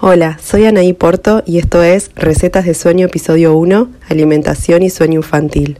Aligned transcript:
Hola, 0.00 0.38
soy 0.40 0.64
Anaí 0.64 0.92
Porto 0.92 1.42
y 1.44 1.58
esto 1.58 1.82
es 1.82 2.12
Recetas 2.14 2.64
de 2.64 2.74
Sueño 2.74 3.06
Episodio 3.06 3.56
1, 3.56 3.90
Alimentación 4.08 4.84
y 4.84 4.90
Sueño 4.90 5.16
Infantil. 5.16 5.76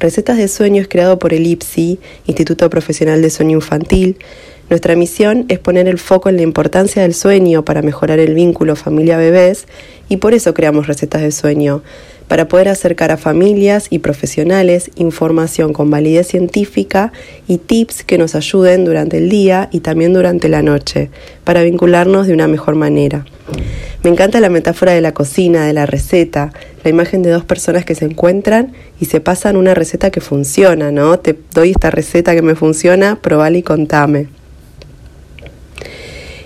Recetas 0.00 0.38
de 0.38 0.48
Sueño 0.48 0.82
es 0.82 0.88
creado 0.88 1.20
por 1.20 1.32
el 1.32 1.46
IPSI, 1.46 2.00
Instituto 2.26 2.68
Profesional 2.68 3.22
de 3.22 3.30
Sueño 3.30 3.58
Infantil. 3.58 4.18
Nuestra 4.70 4.96
misión 4.96 5.44
es 5.48 5.60
poner 5.60 5.86
el 5.86 5.98
foco 5.98 6.28
en 6.28 6.34
la 6.34 6.42
importancia 6.42 7.02
del 7.02 7.14
sueño 7.14 7.64
para 7.64 7.80
mejorar 7.80 8.18
el 8.18 8.34
vínculo 8.34 8.74
familia-bebés 8.74 9.68
y 10.08 10.16
por 10.16 10.34
eso 10.34 10.52
creamos 10.52 10.88
Recetas 10.88 11.22
de 11.22 11.30
Sueño 11.30 11.84
para 12.28 12.46
poder 12.46 12.68
acercar 12.68 13.10
a 13.10 13.16
familias 13.16 13.88
y 13.90 13.98
profesionales 13.98 14.90
información 14.96 15.72
con 15.72 15.90
validez 15.90 16.28
científica 16.28 17.12
y 17.48 17.56
tips 17.58 18.04
que 18.04 18.18
nos 18.18 18.34
ayuden 18.34 18.84
durante 18.84 19.18
el 19.18 19.30
día 19.30 19.68
y 19.72 19.80
también 19.80 20.12
durante 20.12 20.48
la 20.48 20.62
noche, 20.62 21.10
para 21.44 21.62
vincularnos 21.62 22.26
de 22.26 22.34
una 22.34 22.46
mejor 22.46 22.74
manera. 22.74 23.24
Me 24.04 24.10
encanta 24.10 24.38
la 24.40 24.50
metáfora 24.50 24.92
de 24.92 25.00
la 25.00 25.12
cocina, 25.12 25.66
de 25.66 25.72
la 25.72 25.86
receta, 25.86 26.52
la 26.84 26.90
imagen 26.90 27.22
de 27.22 27.30
dos 27.30 27.44
personas 27.44 27.84
que 27.84 27.94
se 27.94 28.04
encuentran 28.04 28.72
y 29.00 29.06
se 29.06 29.20
pasan 29.20 29.56
una 29.56 29.74
receta 29.74 30.10
que 30.10 30.20
funciona, 30.20 30.92
¿no? 30.92 31.18
Te 31.18 31.36
doy 31.52 31.70
esta 31.70 31.90
receta 31.90 32.34
que 32.34 32.42
me 32.42 32.54
funciona, 32.54 33.20
probala 33.20 33.56
y 33.56 33.62
contame. 33.62 34.28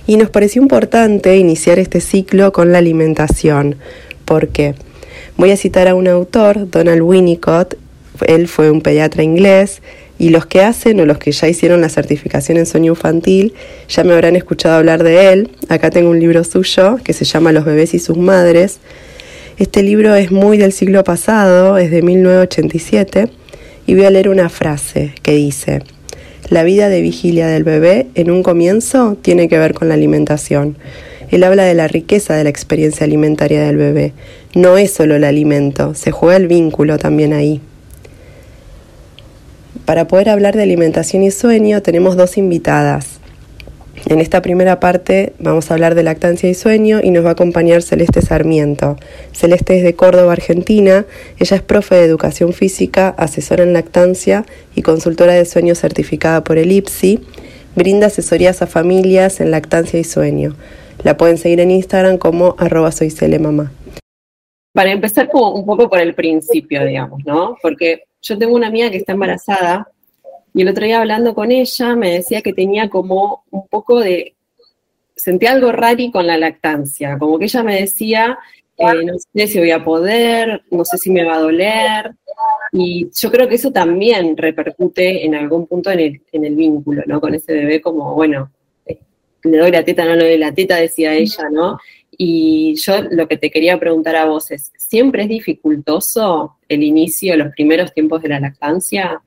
Y 0.07 0.17
nos 0.17 0.31
pareció 0.31 0.63
importante 0.63 1.37
iniciar 1.37 1.79
este 1.79 2.01
ciclo 2.01 2.53
con 2.53 2.73
la 2.73 2.79
alimentación, 2.79 3.77
porque 4.25 4.75
Voy 5.37 5.51
a 5.51 5.57
citar 5.57 5.89
a 5.89 5.95
un 5.95 6.09
autor, 6.09 6.71
Donald 6.71 7.03
Winnicott, 7.03 7.77
él 8.27 8.49
fue 8.49 8.71
un 8.71 8.81
pediatra 8.81 9.23
inglés 9.23 9.83
y 10.19 10.29
los 10.29 10.47
que 10.47 10.61
hacen 10.61 11.01
o 11.01 11.07
los 11.07 11.19
que 11.19 11.33
ya 11.33 11.49
hicieron 11.49 11.81
la 11.81 11.89
certificación 11.89 12.59
en 12.59 12.67
sueño 12.67 12.93
infantil 12.93 13.55
ya 13.89 14.05
me 14.05 14.13
habrán 14.13 14.37
escuchado 14.37 14.77
hablar 14.77 15.03
de 15.03 15.33
él. 15.33 15.51
Acá 15.69 15.91
tengo 15.91 16.11
un 16.11 16.21
libro 16.21 16.45
suyo 16.45 16.99
que 17.03 17.13
se 17.13 17.25
llama 17.25 17.53
Los 17.53 17.65
bebés 17.65 17.95
y 17.95 17.99
sus 17.99 18.17
madres. 18.17 18.79
Este 19.59 19.83
libro 19.83 20.15
es 20.15 20.31
muy 20.31 20.59
del 20.59 20.73
siglo 20.73 21.05
pasado, 21.05 21.79
es 21.79 21.91
de 21.91 22.03
1987 22.03 23.31
y 23.87 23.95
voy 23.95 24.05
a 24.05 24.11
leer 24.11 24.29
una 24.29 24.49
frase 24.49 25.15
que 25.23 25.33
dice, 25.33 25.83
la 26.49 26.63
vida 26.63 26.89
de 26.89 27.01
vigilia 27.01 27.47
del 27.47 27.65
bebé 27.65 28.09
en 28.15 28.31
un 28.31 28.43
comienzo 28.43 29.17
tiene 29.21 29.49
que 29.49 29.59
ver 29.59 29.75
con 29.75 29.89
la 29.89 29.95
alimentación. 29.95 30.77
Él 31.33 31.45
habla 31.45 31.65
de 31.65 31.73
la 31.73 31.89
riqueza 31.89 32.35
de 32.35 32.45
la 32.45 32.51
experiencia 32.51 33.05
alimentaria 33.05 33.63
del 33.63 33.79
bebé. 33.79 34.13
No 34.55 34.77
es 34.77 34.93
solo 34.93 35.17
el 35.17 35.25
alimento, 35.25 35.95
se 35.95 36.11
juega 36.11 36.37
el 36.37 36.47
vínculo 36.47 36.99
también 36.99 37.33
ahí. 37.33 37.63
Para 39.87 40.07
poder 40.07 40.29
hablar 40.29 40.55
de 40.55 40.63
alimentación 40.63 41.23
y 41.23 41.31
sueño 41.31 41.81
tenemos 41.81 42.19
dos 42.19 42.37
invitadas. 42.37 43.19
En 44.11 44.21
esta 44.21 44.43
primera 44.43 44.79
parte 44.79 45.33
vamos 45.39 45.71
a 45.71 45.75
hablar 45.75 45.95
de 45.95 46.03
lactancia 46.03 46.51
y 46.51 46.55
sueño 46.55 47.01
y 47.03 47.11
nos 47.11 47.25
va 47.25 47.31
a 47.31 47.33
acompañar 47.33 47.83
Celeste 47.83 48.21
Sarmiento. 48.21 48.99
Celeste 49.33 49.79
es 49.79 49.85
de 49.85 49.95
Córdoba, 49.95 50.33
Argentina. 50.33 51.07
Ella 51.39 51.57
es 51.57 51.63
profe 51.63 51.95
de 51.95 52.05
educación 52.05 52.53
física, 52.53 53.09
asesora 53.17 53.63
en 53.63 53.73
lactancia 53.73 54.45
y 54.75 54.83
consultora 54.83 55.33
de 55.33 55.47
sueño 55.47 55.75
certificada 55.77 56.45
por 56.45 56.59
el 56.59 56.73
IPSI. 56.73 57.21
Brinda 57.75 58.09
asesorías 58.09 58.61
a 58.61 58.67
familias 58.67 59.41
en 59.41 59.51
lactancia 59.51 59.99
y 59.99 60.05
sueño. 60.05 60.57
La 61.05 61.17
pueden 61.17 61.37
seguir 61.37 61.61
en 61.61 61.71
Instagram 61.71 62.17
como 62.17 62.55
arroba 62.59 62.91
mamá. 63.41 63.73
Para 64.73 64.93
empezar 64.93 65.29
como 65.29 65.53
un 65.53 65.67
poco 65.67 65.91
por 65.91 65.99
el 65.99 66.15
principio, 66.15 66.85
digamos, 66.87 67.25
¿no? 67.25 67.57
Porque 67.61 68.05
yo 68.23 68.39
tengo 68.39 68.55
una 68.55 68.69
amiga 68.69 68.91
que 68.91 68.99
está 68.99 69.13
embarazada 69.13 69.89
y 70.55 70.63
el 70.63 70.69
otro 70.69 70.85
día 70.85 71.01
hablando 71.01 71.35
con 71.35 71.51
ella 71.51 71.97
me 71.97 72.13
decía 72.13 72.41
que 72.41 72.53
tenía 72.53 72.89
como 72.89 73.45
un 73.51 73.67
poco 73.67 74.01
de, 74.01 74.35
sentía 75.17 75.53
algo 75.53 75.73
raro 75.73 75.99
con 76.13 76.27
la 76.27 76.39
lactancia, 76.39 77.19
como 77.19 77.39
que 77.39 77.47
ella 77.47 77.63
me 77.65 77.81
decía, 77.81 78.39
eh, 78.79 79.05
no 79.05 79.15
sé 79.19 79.47
si 79.49 79.59
voy 79.59 79.73
a 79.73 79.85
poder, 79.85 80.63
no 80.71 80.85
sé 80.85 80.99
si 80.99 81.11
me 81.11 81.25
va 81.25 81.35
a 81.35 81.41
doler, 81.41 82.13
y 82.73 83.09
yo 83.15 83.31
creo 83.31 83.49
que 83.49 83.57
eso 83.57 83.73
también 83.73 84.37
repercute 84.37 85.27
en 85.27 85.35
algún 85.35 85.67
punto 85.67 85.91
en 85.91 86.01
el, 86.01 86.23
en 86.33 86.45
el 86.45 86.55
vínculo, 86.55 87.03
¿no? 87.07 87.21
Con 87.21 87.35
ese 87.35 87.53
bebé 87.53 87.81
como, 87.81 88.15
bueno, 88.15 88.51
le 89.43 89.59
doy 89.59 89.71
la 89.71 89.85
teta, 89.85 90.05
no 90.05 90.15
le 90.15 90.29
doy 90.29 90.39
la 90.39 90.53
teta, 90.53 90.77
decía 90.77 91.15
ella, 91.15 91.49
¿no? 91.51 91.79
Y 92.11 92.75
yo 92.77 93.03
lo 93.11 93.27
que 93.27 93.37
te 93.37 93.51
quería 93.51 93.79
preguntar 93.79 94.17
a 94.17 94.27
vos 94.27 94.51
es, 94.51 94.73
¿siempre 94.77 95.23
es 95.23 95.29
dificultoso 95.29 96.57
el 96.69 96.83
inicio, 96.83 97.37
los 97.37 97.53
primeros 97.53 97.93
tiempos 97.93 98.23
de 98.23 98.29
la 98.29 98.41
lactancia? 98.41 99.23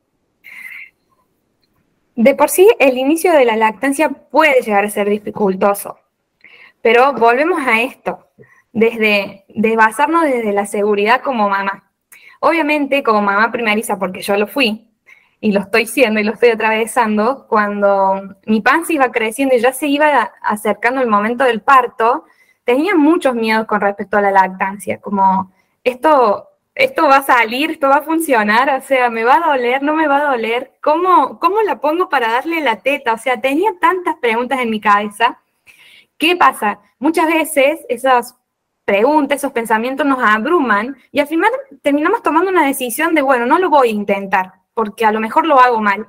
De 2.15 2.35
por 2.35 2.49
sí, 2.49 2.67
el 2.79 2.97
inicio 2.97 3.33
de 3.33 3.43
la 3.43 3.57
lactancia 3.57 4.09
puede 4.09 4.61
llegar 4.61 4.85
a 4.85 4.89
ser 4.89 5.09
dificultoso, 5.09 5.99
pero 6.81 7.13
volvemos 7.13 7.59
a 7.65 7.81
esto, 7.81 8.29
desde 8.71 9.45
de 9.49 9.75
basarnos 9.75 10.23
desde 10.23 10.53
la 10.53 10.65
seguridad 10.65 11.21
como 11.21 11.49
mamá. 11.49 11.91
Obviamente, 12.39 13.03
como 13.03 13.21
mamá 13.21 13.51
primariza, 13.51 13.97
porque 13.97 14.21
yo 14.21 14.37
lo 14.37 14.47
fui, 14.47 14.87
y 15.45 15.51
lo 15.51 15.59
estoy 15.59 15.85
siendo 15.85 16.19
y 16.19 16.23
lo 16.23 16.33
estoy 16.33 16.49
atravesando, 16.49 17.45
cuando 17.47 18.35
mi 18.47 18.61
panza 18.61 18.93
iba 18.93 19.11
creciendo 19.11 19.53
y 19.53 19.59
ya 19.59 19.73
se 19.73 19.85
iba 19.85 20.31
acercando 20.41 21.01
el 21.01 21.07
momento 21.07 21.43
del 21.43 21.61
parto, 21.61 22.25
tenía 22.63 22.95
muchos 22.95 23.35
miedos 23.35 23.67
con 23.67 23.79
respecto 23.79 24.17
a 24.17 24.21
la 24.21 24.31
lactancia, 24.31 24.99
como 24.99 25.51
esto, 25.83 26.49
esto 26.73 27.03
va 27.07 27.17
a 27.17 27.21
salir, 27.21 27.69
esto 27.69 27.89
va 27.89 27.97
a 27.97 28.01
funcionar, 28.01 28.71
o 28.71 28.81
sea, 28.81 29.11
me 29.11 29.23
va 29.23 29.35
a 29.35 29.51
doler, 29.51 29.83
no 29.83 29.93
me 29.93 30.07
va 30.07 30.17
a 30.17 30.31
doler, 30.31 30.71
¿cómo, 30.81 31.37
cómo 31.37 31.61
la 31.61 31.79
pongo 31.79 32.09
para 32.09 32.31
darle 32.31 32.61
la 32.61 32.77
teta? 32.77 33.13
O 33.13 33.19
sea, 33.19 33.39
tenía 33.39 33.69
tantas 33.79 34.15
preguntas 34.15 34.59
en 34.59 34.71
mi 34.71 34.81
cabeza. 34.81 35.39
¿Qué 36.17 36.35
pasa? 36.35 36.79
Muchas 36.97 37.27
veces 37.27 37.81
esas 37.87 38.35
preguntas, 38.83 39.37
esos 39.37 39.51
pensamientos 39.51 40.07
nos 40.07 40.23
abruman 40.23 40.97
y 41.11 41.19
al 41.19 41.27
final 41.27 41.51
terminamos 41.83 42.23
tomando 42.23 42.49
una 42.49 42.65
decisión 42.65 43.13
de, 43.13 43.21
bueno, 43.21 43.45
no 43.45 43.59
lo 43.59 43.69
voy 43.69 43.89
a 43.89 43.91
intentar, 43.91 44.64
porque 44.75 45.05
a 45.05 45.11
lo 45.11 45.19
mejor 45.19 45.47
lo 45.47 45.59
hago 45.59 45.81
mal. 45.81 46.07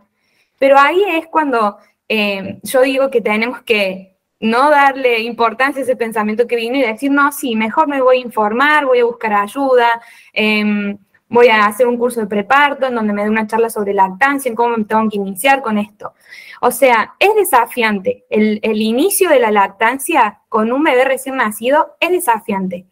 Pero 0.59 0.78
ahí 0.78 1.03
es 1.09 1.27
cuando 1.28 1.78
eh, 2.09 2.59
yo 2.62 2.82
digo 2.82 3.10
que 3.10 3.22
tenemos 3.22 3.62
que 3.62 4.16
no 4.41 4.71
darle 4.71 5.21
importancia 5.21 5.81
a 5.81 5.84
ese 5.84 5.97
pensamiento 5.97 6.47
que 6.47 6.56
vino 6.56 6.76
y 6.76 6.82
decir, 6.82 7.10
no, 7.10 7.32
sí, 7.32 7.56
mejor 7.56 7.88
me 7.88 8.03
voy 8.03 8.19
a 8.19 8.21
informar, 8.21 8.84
voy 8.84 9.00
a 9.00 9.05
buscar 9.05 9.32
ayuda, 9.32 9.88
em, 10.32 10.99
voy 11.28 11.49
a 11.49 11.65
hacer 11.65 11.87
un 11.87 11.97
curso 11.97 12.21
de 12.21 12.26
preparto 12.26 12.87
en 12.87 12.94
donde 12.94 13.12
me 13.12 13.25
dé 13.25 13.31
una 13.31 13.47
charla 13.47 13.71
sobre 13.71 13.94
lactancia, 13.94 14.49
en 14.49 14.55
cómo 14.55 14.76
me 14.76 14.84
tengo 14.84 15.09
que 15.09 15.16
iniciar 15.16 15.62
con 15.62 15.78
esto. 15.78 16.12
O 16.60 16.71
sea, 16.71 17.15
es 17.19 17.34
desafiante. 17.34 18.25
El, 18.28 18.60
el 18.62 18.82
inicio 18.82 19.31
de 19.31 19.41
la 19.41 19.50
lactancia 19.50 20.43
con 20.49 20.71
un 20.71 20.82
bebé 20.82 21.05
recién 21.05 21.37
nacido 21.37 21.97
es 22.00 22.10
desafiante. 22.10 22.87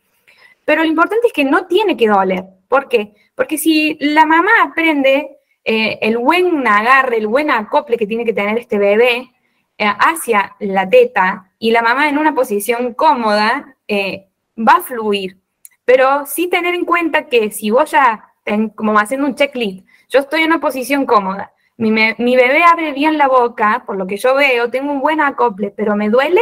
Pero 0.64 0.82
lo 0.82 0.88
importante 0.88 1.26
es 1.26 1.32
que 1.32 1.44
no 1.44 1.66
tiene 1.66 1.96
que 1.96 2.08
doler. 2.08 2.44
¿Por 2.68 2.88
qué? 2.88 3.14
Porque 3.34 3.58
si 3.58 3.98
la 4.00 4.24
mamá 4.24 4.50
aprende 4.62 5.38
eh, 5.64 5.98
el 6.02 6.18
buen 6.18 6.66
agarre, 6.66 7.16
el 7.16 7.26
buen 7.26 7.50
acople 7.50 7.96
que 7.96 8.06
tiene 8.06 8.24
que 8.24 8.32
tener 8.34 8.58
este 8.58 8.78
bebé 8.78 9.30
eh, 9.78 9.86
hacia 9.98 10.54
la 10.60 10.88
teta 10.88 11.50
y 11.58 11.70
la 11.70 11.82
mamá 11.82 12.08
en 12.08 12.18
una 12.18 12.34
posición 12.34 12.94
cómoda, 12.94 13.76
eh, 13.88 14.28
va 14.56 14.74
a 14.74 14.82
fluir. 14.82 15.38
Pero 15.84 16.26
sí 16.26 16.48
tener 16.48 16.74
en 16.74 16.84
cuenta 16.84 17.26
que 17.26 17.50
si 17.50 17.70
vos 17.70 17.90
ya, 17.90 18.32
como 18.74 18.98
haciendo 18.98 19.26
un 19.26 19.34
checklist, 19.34 19.86
yo 20.08 20.20
estoy 20.20 20.42
en 20.42 20.48
una 20.52 20.60
posición 20.60 21.06
cómoda, 21.06 21.52
mi, 21.76 21.90
mi 21.90 22.36
bebé 22.36 22.62
abre 22.62 22.92
bien 22.92 23.18
la 23.18 23.26
boca, 23.26 23.82
por 23.86 23.96
lo 23.96 24.06
que 24.06 24.16
yo 24.16 24.34
veo, 24.34 24.70
tengo 24.70 24.92
un 24.92 25.00
buen 25.00 25.20
acople, 25.20 25.72
pero 25.76 25.96
me 25.96 26.08
duele, 26.08 26.40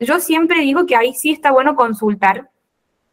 yo 0.00 0.18
siempre 0.18 0.60
digo 0.60 0.86
que 0.86 0.96
ahí 0.96 1.14
sí 1.14 1.30
está 1.30 1.52
bueno 1.52 1.76
consultar 1.76 2.50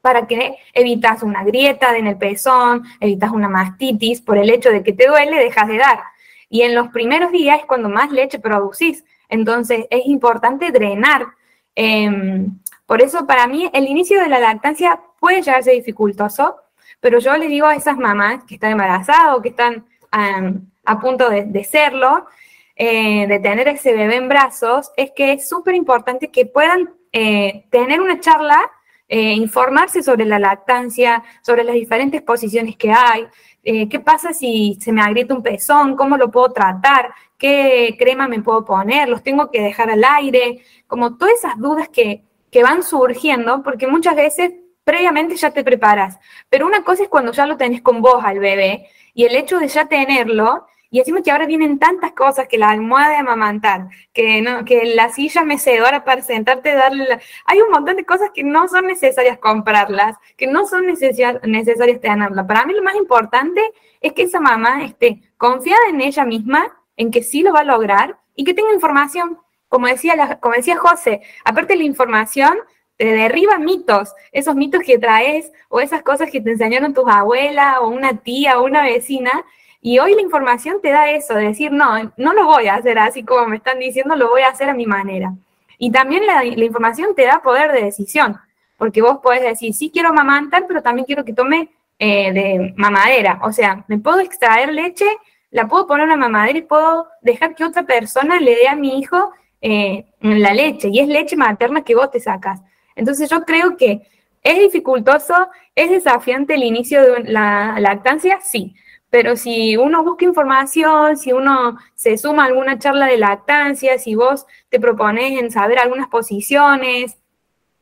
para 0.04 0.28
que 0.28 0.58
evitas 0.74 1.24
una 1.24 1.46
grieta 1.46 1.98
en 1.98 2.08
el 2.08 2.18
pezón, 2.18 2.84
evitas 3.00 3.32
una 3.32 3.48
mastitis, 3.48 4.20
por 4.20 4.38
el 4.38 4.50
hecho 4.50 4.70
de 4.70 4.84
que 4.84 4.92
te 4.92 5.08
duele, 5.08 5.38
dejas 5.38 5.66
de 5.70 5.78
dar. 5.78 6.02
Y 6.50 6.64
en 6.64 6.76
los 6.76 6.90
primeros 6.90 7.32
días 7.32 7.62
es 7.62 7.66
cuando 7.66 7.88
más 7.88 8.12
leche 8.12 8.38
producís. 8.38 9.06
Entonces 9.30 9.86
es 9.90 10.06
importante 10.06 10.72
drenar. 10.72 11.28
Em, 11.74 12.60
por 12.86 13.02
eso 13.02 13.26
para 13.26 13.48
mí 13.48 13.70
el 13.72 13.88
inicio 13.88 14.20
de 14.20 14.28
la 14.28 14.42
lactancia 14.42 15.00
puede 15.22 15.42
llegar 15.42 15.62
a 15.62 15.64
ser 15.64 15.76
dificultoso, 15.76 16.58
pero 17.00 17.20
yo 17.20 17.38
le 17.38 17.48
digo 17.48 17.68
a 17.68 17.76
esas 17.76 17.98
mamás 17.98 18.44
que 18.44 18.56
están 18.56 18.74
embarazadas 18.74 19.38
o 19.38 19.42
que 19.42 19.50
están 19.50 19.86
a 20.12 21.00
punto 21.00 21.30
de, 21.30 21.64
serlo, 21.64 22.28
eh, 22.76 23.26
de 23.26 23.40
tener 23.40 23.70
ese 23.70 23.94
bebé 23.94 24.18
en 24.18 24.28
brazos, 24.28 24.92
es 24.98 25.12
que 25.16 25.32
es 25.32 25.48
súper 25.48 25.76
importante 25.76 26.30
que 26.30 26.46
puedan 26.46 26.94
eh, 27.14 27.68
tener 27.72 28.02
una 28.02 28.20
charla 28.20 28.70
eh, 29.08 29.34
informarse 29.34 30.02
sobre 30.02 30.26
la 30.26 30.40
lactancia, 30.40 31.24
sobre 31.42 31.64
las 31.64 31.76
diferentes 31.76 32.22
posiciones 32.22 32.76
que 32.78 32.92
hay, 32.92 33.28
eh, 33.64 33.88
qué 33.88 34.00
pasa 34.00 34.34
si 34.34 34.78
se 34.82 34.92
me 34.92 35.02
agrieta 35.02 35.34
un 35.34 35.44
pezón, 35.44 35.96
cómo 35.96 36.18
lo 36.18 36.32
puedo 36.32 36.52
tratar, 36.52 37.14
qué 37.38 37.96
crema 37.98 38.28
me 38.28 38.42
puedo 38.42 38.66
poner, 38.66 39.10
los 39.10 39.24
tengo 39.24 39.52
que 39.52 39.62
dejar 39.62 39.90
al 39.90 40.04
aire, 40.04 40.62
como 40.88 41.18
todas 41.18 41.36
esas 41.36 41.58
dudas 41.58 41.90
que, 41.90 42.24
que 42.52 42.64
van 42.64 42.84
surgiendo, 42.84 43.64
porque 43.64 43.88
muchas 43.88 44.16
veces 44.16 44.54
previamente 44.84 45.36
ya 45.36 45.52
te 45.52 45.64
preparas, 45.64 46.20
pero 46.50 46.66
una 46.66 46.84
cosa 46.84 47.04
es 47.04 47.10
cuando 47.10 47.32
ya 47.32 47.46
lo 47.46 47.58
tenés 47.58 47.82
con 47.82 48.02
vos 48.02 48.24
al 48.24 48.40
bebé 48.40 48.90
y 49.14 49.26
el 49.26 49.36
hecho 49.36 49.60
de 49.60 49.68
ya 49.68 49.88
tenerlo 49.88 50.66
Y 50.94 51.00
encima 51.00 51.24
que 51.24 51.32
ahora 51.32 51.48
vienen 51.48 51.80
tantas 51.80 52.12
cosas, 52.12 52.48
que 52.48 52.60
la 52.60 52.70
almohada 52.70 53.10
de 53.10 53.16
amamantar, 53.16 53.88
que, 54.14 54.44
no, 54.44 54.64
que 54.64 54.86
la 54.94 55.10
silla 55.10 55.44
mecedora 55.44 56.04
para 56.04 56.22
sentarte, 56.22 56.76
darle... 56.76 57.20
Hay 57.46 57.62
un 57.62 57.72
montón 57.72 57.96
de 57.96 58.06
cosas 58.06 58.30
que 58.32 58.44
no 58.44 58.68
son 58.68 58.86
necesarias 58.86 59.40
comprarlas, 59.40 60.18
que 60.38 60.46
no 60.46 60.68
son 60.68 60.86
necesarias 60.86 62.00
tenerlas. 62.00 62.46
Para 62.46 62.68
mí 62.68 62.76
lo 62.76 62.84
más 62.84 62.94
importante 62.94 63.60
es 64.02 64.14
que 64.14 64.22
esa 64.22 64.40
mamá 64.40 64.86
esté 64.86 65.24
confiada 65.36 65.82
en 65.90 66.00
ella 66.00 66.26
misma, 66.26 66.78
en 66.96 67.10
que 67.10 67.24
sí 67.24 67.42
lo 67.42 67.54
va 67.54 67.62
a 67.62 67.64
lograr 67.64 68.20
y 68.36 68.44
que 68.44 68.54
tenga 68.54 68.72
información. 68.72 69.40
Como 69.70 69.88
decía, 69.88 70.16
la, 70.16 70.40
como 70.40 70.54
decía 70.54 70.78
José, 70.78 71.22
aparte 71.44 71.74
de 71.74 71.80
la 71.80 71.86
información, 71.86 72.56
te 72.98 73.06
derriba 73.06 73.58
mitos, 73.58 74.14
esos 74.32 74.54
mitos 74.54 74.84
que 74.86 75.00
traes 75.00 75.52
o 75.70 75.80
esas 75.80 76.04
cosas 76.04 76.30
que 76.30 76.40
te 76.40 76.52
enseñaron 76.52 76.94
tus 76.94 77.08
abuelas 77.08 77.78
o 77.82 77.88
una 77.88 78.18
tía 78.18 78.60
o 78.60 78.66
una 78.66 78.84
vecina. 78.84 79.44
Y 79.86 80.00
hoy 80.00 80.16
la 80.16 80.22
información 80.22 80.78
te 80.82 80.92
da 80.92 81.12
eso, 81.12 81.34
de 81.34 81.48
decir, 81.48 81.74
no, 81.74 82.14
no 82.16 82.34
lo 82.34 82.46
voy 82.46 82.68
a 82.68 82.76
hacer 82.76 82.98
así 82.98 83.22
como 83.22 83.48
me 83.48 83.58
están 83.58 83.80
diciendo, 83.80 84.16
lo 84.16 84.30
voy 84.30 84.42
a 84.44 84.48
hacer 84.48 84.70
a 84.70 84.74
mi 84.74 84.86
manera. 84.86 85.34
Y 85.78 85.92
también 85.92 86.26
la, 86.26 86.46
información 86.46 87.14
te 87.14 87.26
da 87.26 87.42
poder 87.44 87.74
de 87.74 87.84
decisión, 87.84 88.38
porque 88.78 89.02
vos 89.02 89.18
podés 89.22 89.42
decir, 89.42 89.74
sí 89.74 89.92
quiero 89.92 90.08
amamantar, 90.08 90.64
pero 90.70 90.82
también 90.82 91.06
quiero 91.06 91.26
que 91.26 91.34
tome 91.34 91.68
eh, 92.00 92.32
de 92.32 92.74
mamadera. 92.78 93.42
O 93.44 93.52
sea, 93.52 93.84
me 93.90 93.98
puedo 93.98 94.22
extraer 94.22 94.72
leche, 94.72 95.06
la 95.52 95.68
puedo 95.68 95.86
poner 95.86 96.06
una 96.06 96.16
mamadera 96.16 96.60
y 96.60 96.62
puedo 96.62 97.10
dejar 97.22 97.54
que 97.54 97.66
otra 97.66 97.84
persona 97.84 98.40
le 98.40 98.56
dé 98.56 98.70
a 98.70 98.78
mi 98.78 99.00
hijo 99.00 99.34
eh, 99.60 100.06
la 100.22 100.54
leche, 100.54 100.88
y 100.94 101.00
es 101.00 101.10
leche 101.10 101.36
materna 101.36 101.84
que 101.84 101.96
vos 101.96 102.10
te 102.10 102.22
sacas. 102.22 102.62
Entonces 102.96 103.30
yo 103.30 103.44
creo 103.44 103.76
que 103.76 104.08
es 104.44 104.60
dificultoso, 104.60 105.50
es 105.76 105.90
desafiante 105.90 106.54
el 106.54 106.64
inicio 106.64 107.02
de 107.02 107.24
la 107.26 107.78
lactancia, 107.82 108.40
sí, 108.42 108.78
pero 109.14 109.36
si 109.36 109.78
uno 109.78 110.04
busca 110.04 110.26
información, 110.26 111.18
si 111.18 111.34
uno 111.34 111.78
se 111.94 112.18
suma 112.18 112.46
a 112.46 112.48
alguna 112.48 112.80
charla 112.80 113.06
de 113.06 113.20
lactancia, 113.20 114.00
si 114.00 114.16
vos 114.16 114.48
te 114.70 114.80
propones 114.80 115.40
en 115.40 115.52
saber 115.52 115.78
algunas 115.78 116.08
posiciones, 116.08 117.20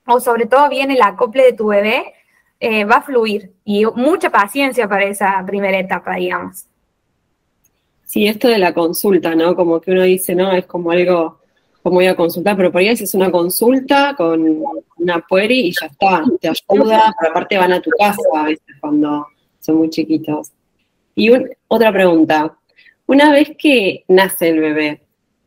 o 0.06 0.20
sobre 0.20 0.46
todo 0.46 0.68
viene 0.68 0.96
el 0.96 1.02
acople 1.02 1.44
de 1.44 1.54
tu 1.54 1.68
bebé, 1.68 2.14
eh, 2.60 2.84
va 2.84 2.96
a 2.96 3.02
fluir 3.02 3.54
y 3.64 3.86
mucha 3.86 4.30
paciencia 4.30 4.90
para 4.90 5.06
esa 5.06 5.42
primera 5.48 5.80
etapa, 5.80 6.18
digamos. 6.18 6.66
Sí, 8.04 8.28
esto 8.28 8.50
de 8.50 8.58
la 8.58 8.74
consulta, 8.74 9.34
¿no? 9.34 9.56
Como 9.56 9.80
que 9.80 9.92
uno 9.92 10.04
dice, 10.04 10.36
no, 10.36 10.52
es 10.52 10.66
como 10.66 10.92
algo 10.92 11.40
como 11.82 11.96
voy 11.96 12.08
a 12.08 12.16
consultar, 12.18 12.58
pero 12.58 12.74
por 12.74 12.82
ahí 12.82 12.90
haces 12.90 13.14
una 13.14 13.32
consulta 13.32 14.16
con 14.18 14.64
una 14.98 15.22
pueri 15.22 15.68
y 15.68 15.72
ya 15.72 15.86
está, 15.86 16.26
te 16.42 16.50
ayuda, 16.50 17.16
pero 17.18 17.32
aparte 17.32 17.58
van 17.58 17.72
a 17.72 17.82
tu 17.82 17.90
casa 17.92 18.22
a 18.36 18.44
veces 18.44 18.76
cuando 18.82 19.28
son 19.62 19.78
muy 19.78 19.90
chiquitos. 19.90 20.52
Y 21.16 21.32
otra 21.68 21.92
pregunta, 21.92 22.58
una 23.06 23.32
vez 23.32 23.52
que 23.58 24.06
nace 24.08 24.50
el 24.50 24.60
bebé, 24.60 25.02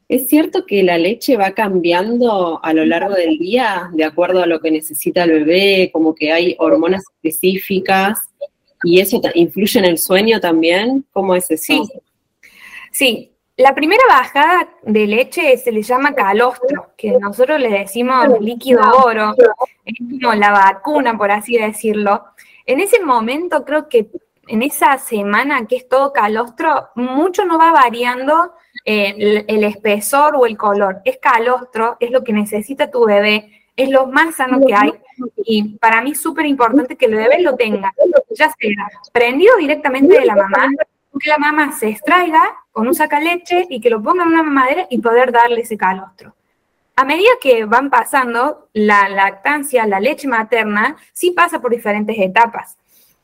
¿es 0.08 0.28
cierto 0.28 0.66
que 0.66 0.82
la 0.82 0.98
leche 0.98 1.36
va 1.36 1.52
cambiando 1.52 2.60
a 2.62 2.72
lo 2.72 2.84
largo 2.84 3.14
del 3.14 3.38
día 3.38 3.90
de 3.92 4.04
acuerdo 4.04 4.42
a 4.42 4.46
lo 4.46 4.60
que 4.60 4.70
necesita 4.70 5.24
el 5.24 5.44
bebé, 5.44 5.90
como 5.92 6.14
que 6.14 6.32
hay 6.32 6.56
hormonas 6.58 7.04
específicas 7.14 8.18
y 8.82 9.00
eso 9.00 9.20
influye 9.34 9.78
en 9.78 9.86
el 9.86 9.98
sueño 9.98 10.40
también? 10.40 11.04
¿Cómo 11.12 11.34
es 11.34 11.50
eso? 11.50 11.64
Sí, 11.64 11.82
sí 12.92 13.30
la 13.56 13.74
primera 13.74 14.02
bajada 14.08 14.68
de 14.82 15.06
leche 15.06 15.56
se 15.56 15.70
le 15.70 15.82
llama 15.82 16.14
calostro, 16.14 16.92
que 16.96 17.12
nosotros 17.12 17.60
le 17.60 17.70
decimos 17.70 18.26
líquido 18.40 18.80
oro, 19.04 19.32
es 19.84 19.94
como 20.20 20.34
la 20.34 20.50
vacuna, 20.50 21.16
por 21.16 21.30
así 21.30 21.56
decirlo. 21.56 22.24
En 22.66 22.80
ese 22.80 23.00
momento 23.00 23.64
creo 23.64 23.88
que 23.88 24.08
en 24.48 24.62
esa 24.62 24.98
semana 24.98 25.66
que 25.66 25.76
es 25.76 25.88
todo 25.88 26.12
calostro, 26.12 26.88
mucho 26.94 27.44
no 27.44 27.58
va 27.58 27.72
variando 27.72 28.52
eh, 28.84 29.44
el, 29.46 29.64
espesor 29.64 30.36
o 30.36 30.46
el 30.46 30.56
color. 30.56 31.00
Es 31.04 31.18
calostro, 31.18 31.96
es 32.00 32.10
lo 32.10 32.22
que 32.24 32.32
necesita 32.32 32.90
tu 32.90 33.06
bebé, 33.06 33.62
es 33.76 33.88
lo 33.88 34.06
más 34.06 34.36
sano 34.36 34.60
que 34.66 34.74
hay. 34.74 34.92
Y 35.44 35.76
para 35.78 36.02
mí 36.02 36.12
es 36.12 36.20
súper 36.20 36.46
importante 36.46 36.96
que 36.96 37.06
el 37.06 37.14
bebé 37.14 37.40
lo 37.40 37.56
tenga, 37.56 37.94
ya 38.30 38.50
sea 38.50 38.88
prendido 39.12 39.56
directamente 39.56 40.18
de 40.18 40.26
la 40.26 40.36
mamá, 40.36 40.68
que 41.20 41.30
la 41.30 41.38
mamá 41.38 41.72
se 41.72 41.88
extraiga 41.88 42.42
con 42.72 42.88
un 42.88 42.94
sacaleche 42.94 43.66
y 43.70 43.80
que 43.80 43.90
lo 43.90 44.02
ponga 44.02 44.24
en 44.24 44.30
una 44.30 44.42
mamadera 44.42 44.86
y 44.90 44.98
poder 44.98 45.32
darle 45.32 45.60
ese 45.60 45.76
calostro. 45.76 46.34
A 46.96 47.04
medida 47.04 47.30
que 47.40 47.64
van 47.64 47.90
pasando, 47.90 48.68
la 48.72 49.08
lactancia, 49.08 49.86
la 49.86 49.98
leche 49.98 50.28
materna, 50.28 50.96
sí 51.12 51.32
pasa 51.32 51.60
por 51.60 51.72
diferentes 51.72 52.16
etapas. 52.18 52.76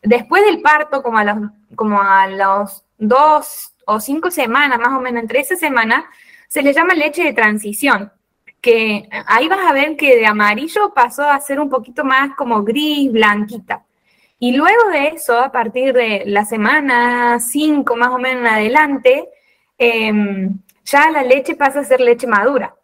Después 0.02 0.44
del 0.44 0.62
parto, 0.62 1.02
como 1.02 1.18
a 1.18 1.24
los, 1.24 1.36
como 1.74 2.00
a 2.00 2.26
los 2.26 2.84
dos 2.98 3.74
o 3.86 4.00
cinco 4.00 4.30
semanas, 4.30 4.78
más 4.78 4.96
o 4.96 5.00
menos 5.00 5.22
entre 5.22 5.40
esa 5.40 5.56
semana, 5.56 6.08
se 6.48 6.62
le 6.62 6.72
llama 6.72 6.94
leche 6.94 7.22
de 7.22 7.32
transición, 7.32 8.12
que 8.60 9.08
ahí 9.26 9.48
vas 9.48 9.60
a 9.68 9.72
ver 9.72 9.96
que 9.96 10.16
de 10.16 10.26
amarillo 10.26 10.92
pasó 10.94 11.22
a 11.22 11.40
ser 11.40 11.60
un 11.60 11.70
poquito 11.70 12.04
más 12.04 12.34
como 12.36 12.62
gris, 12.62 13.10
blanquita. 13.12 13.84
Y 14.38 14.52
luego 14.52 14.88
de 14.90 15.08
eso, 15.08 15.38
a 15.38 15.52
partir 15.52 15.92
de 15.92 16.24
la 16.26 16.44
semana 16.44 17.38
5 17.40 17.94
más 17.96 18.08
o 18.08 18.18
menos 18.18 18.42
en 18.42 18.46
adelante, 18.46 19.28
em, 19.78 20.58
ya 20.84 21.10
la 21.10 21.22
leche 21.22 21.54
pasa 21.56 21.80
a 21.80 21.84
ser 21.84 22.00
leche 22.00 22.26
madura. 22.26 22.74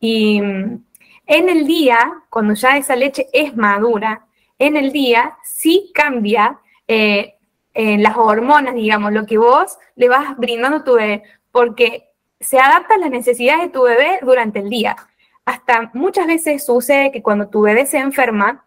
Y 0.00 0.38
em, 0.38 0.84
en 1.26 1.48
el 1.48 1.66
día, 1.66 1.98
cuando 2.30 2.54
ya 2.54 2.76
esa 2.76 2.96
leche 2.96 3.28
es 3.32 3.56
madura, 3.56 4.26
en 4.58 4.76
el 4.76 4.92
día 4.92 5.36
sí 5.44 5.92
cambia 5.94 6.58
eh, 6.86 7.34
las 7.74 8.16
hormonas, 8.16 8.74
digamos, 8.74 9.12
lo 9.12 9.26
que 9.26 9.38
vos 9.38 9.78
le 9.96 10.08
vas 10.08 10.36
brindando 10.36 10.78
a 10.78 10.84
tu 10.84 10.94
bebé, 10.94 11.22
porque 11.50 12.10
se 12.40 12.58
adapta 12.58 12.94
a 12.94 12.98
las 12.98 13.10
necesidades 13.10 13.62
de 13.62 13.68
tu 13.70 13.82
bebé 13.82 14.18
durante 14.22 14.60
el 14.60 14.70
día. 14.70 14.96
Hasta 15.44 15.90
muchas 15.94 16.26
veces 16.26 16.64
sucede 16.64 17.10
que 17.10 17.22
cuando 17.22 17.48
tu 17.48 17.62
bebé 17.62 17.86
se 17.86 17.98
enferma, 17.98 18.64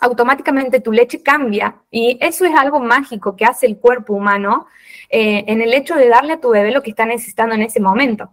automáticamente 0.00 0.80
tu 0.80 0.92
leche 0.92 1.22
cambia 1.22 1.76
y 1.90 2.18
eso 2.20 2.44
es 2.44 2.54
algo 2.54 2.80
mágico 2.80 3.36
que 3.36 3.44
hace 3.44 3.66
el 3.66 3.78
cuerpo 3.78 4.14
humano 4.14 4.66
eh, 5.08 5.44
en 5.46 5.62
el 5.62 5.72
hecho 5.72 5.94
de 5.94 6.08
darle 6.08 6.34
a 6.34 6.40
tu 6.40 6.50
bebé 6.50 6.72
lo 6.72 6.82
que 6.82 6.90
está 6.90 7.06
necesitando 7.06 7.54
en 7.54 7.62
ese 7.62 7.80
momento. 7.80 8.30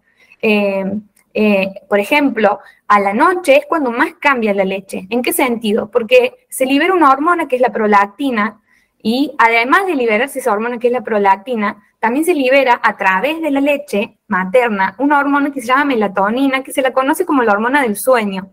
Eh, 1.34 1.68
por 1.88 1.98
ejemplo, 1.98 2.58
a 2.88 3.00
la 3.00 3.14
noche 3.14 3.56
es 3.56 3.66
cuando 3.66 3.90
más 3.90 4.14
cambia 4.20 4.52
la 4.52 4.64
leche. 4.64 5.06
¿En 5.08 5.22
qué 5.22 5.32
sentido? 5.32 5.90
Porque 5.90 6.46
se 6.48 6.66
libera 6.66 6.92
una 6.92 7.10
hormona 7.10 7.48
que 7.48 7.56
es 7.56 7.62
la 7.62 7.72
prolactina 7.72 8.60
y 9.02 9.34
además 9.38 9.86
de 9.86 9.96
liberarse 9.96 10.38
esa 10.38 10.52
hormona 10.52 10.78
que 10.78 10.86
es 10.86 10.92
la 10.92 11.02
prolactina, 11.02 11.82
también 11.98 12.24
se 12.24 12.34
libera 12.34 12.80
a 12.82 12.96
través 12.96 13.40
de 13.42 13.50
la 13.50 13.60
leche 13.60 14.18
materna 14.28 14.94
una 14.98 15.18
hormona 15.18 15.52
que 15.52 15.60
se 15.60 15.66
llama 15.66 15.86
melatonina, 15.86 16.62
que 16.62 16.72
se 16.72 16.82
la 16.82 16.92
conoce 16.92 17.26
como 17.26 17.42
la 17.42 17.52
hormona 17.52 17.82
del 17.82 17.96
sueño. 17.96 18.50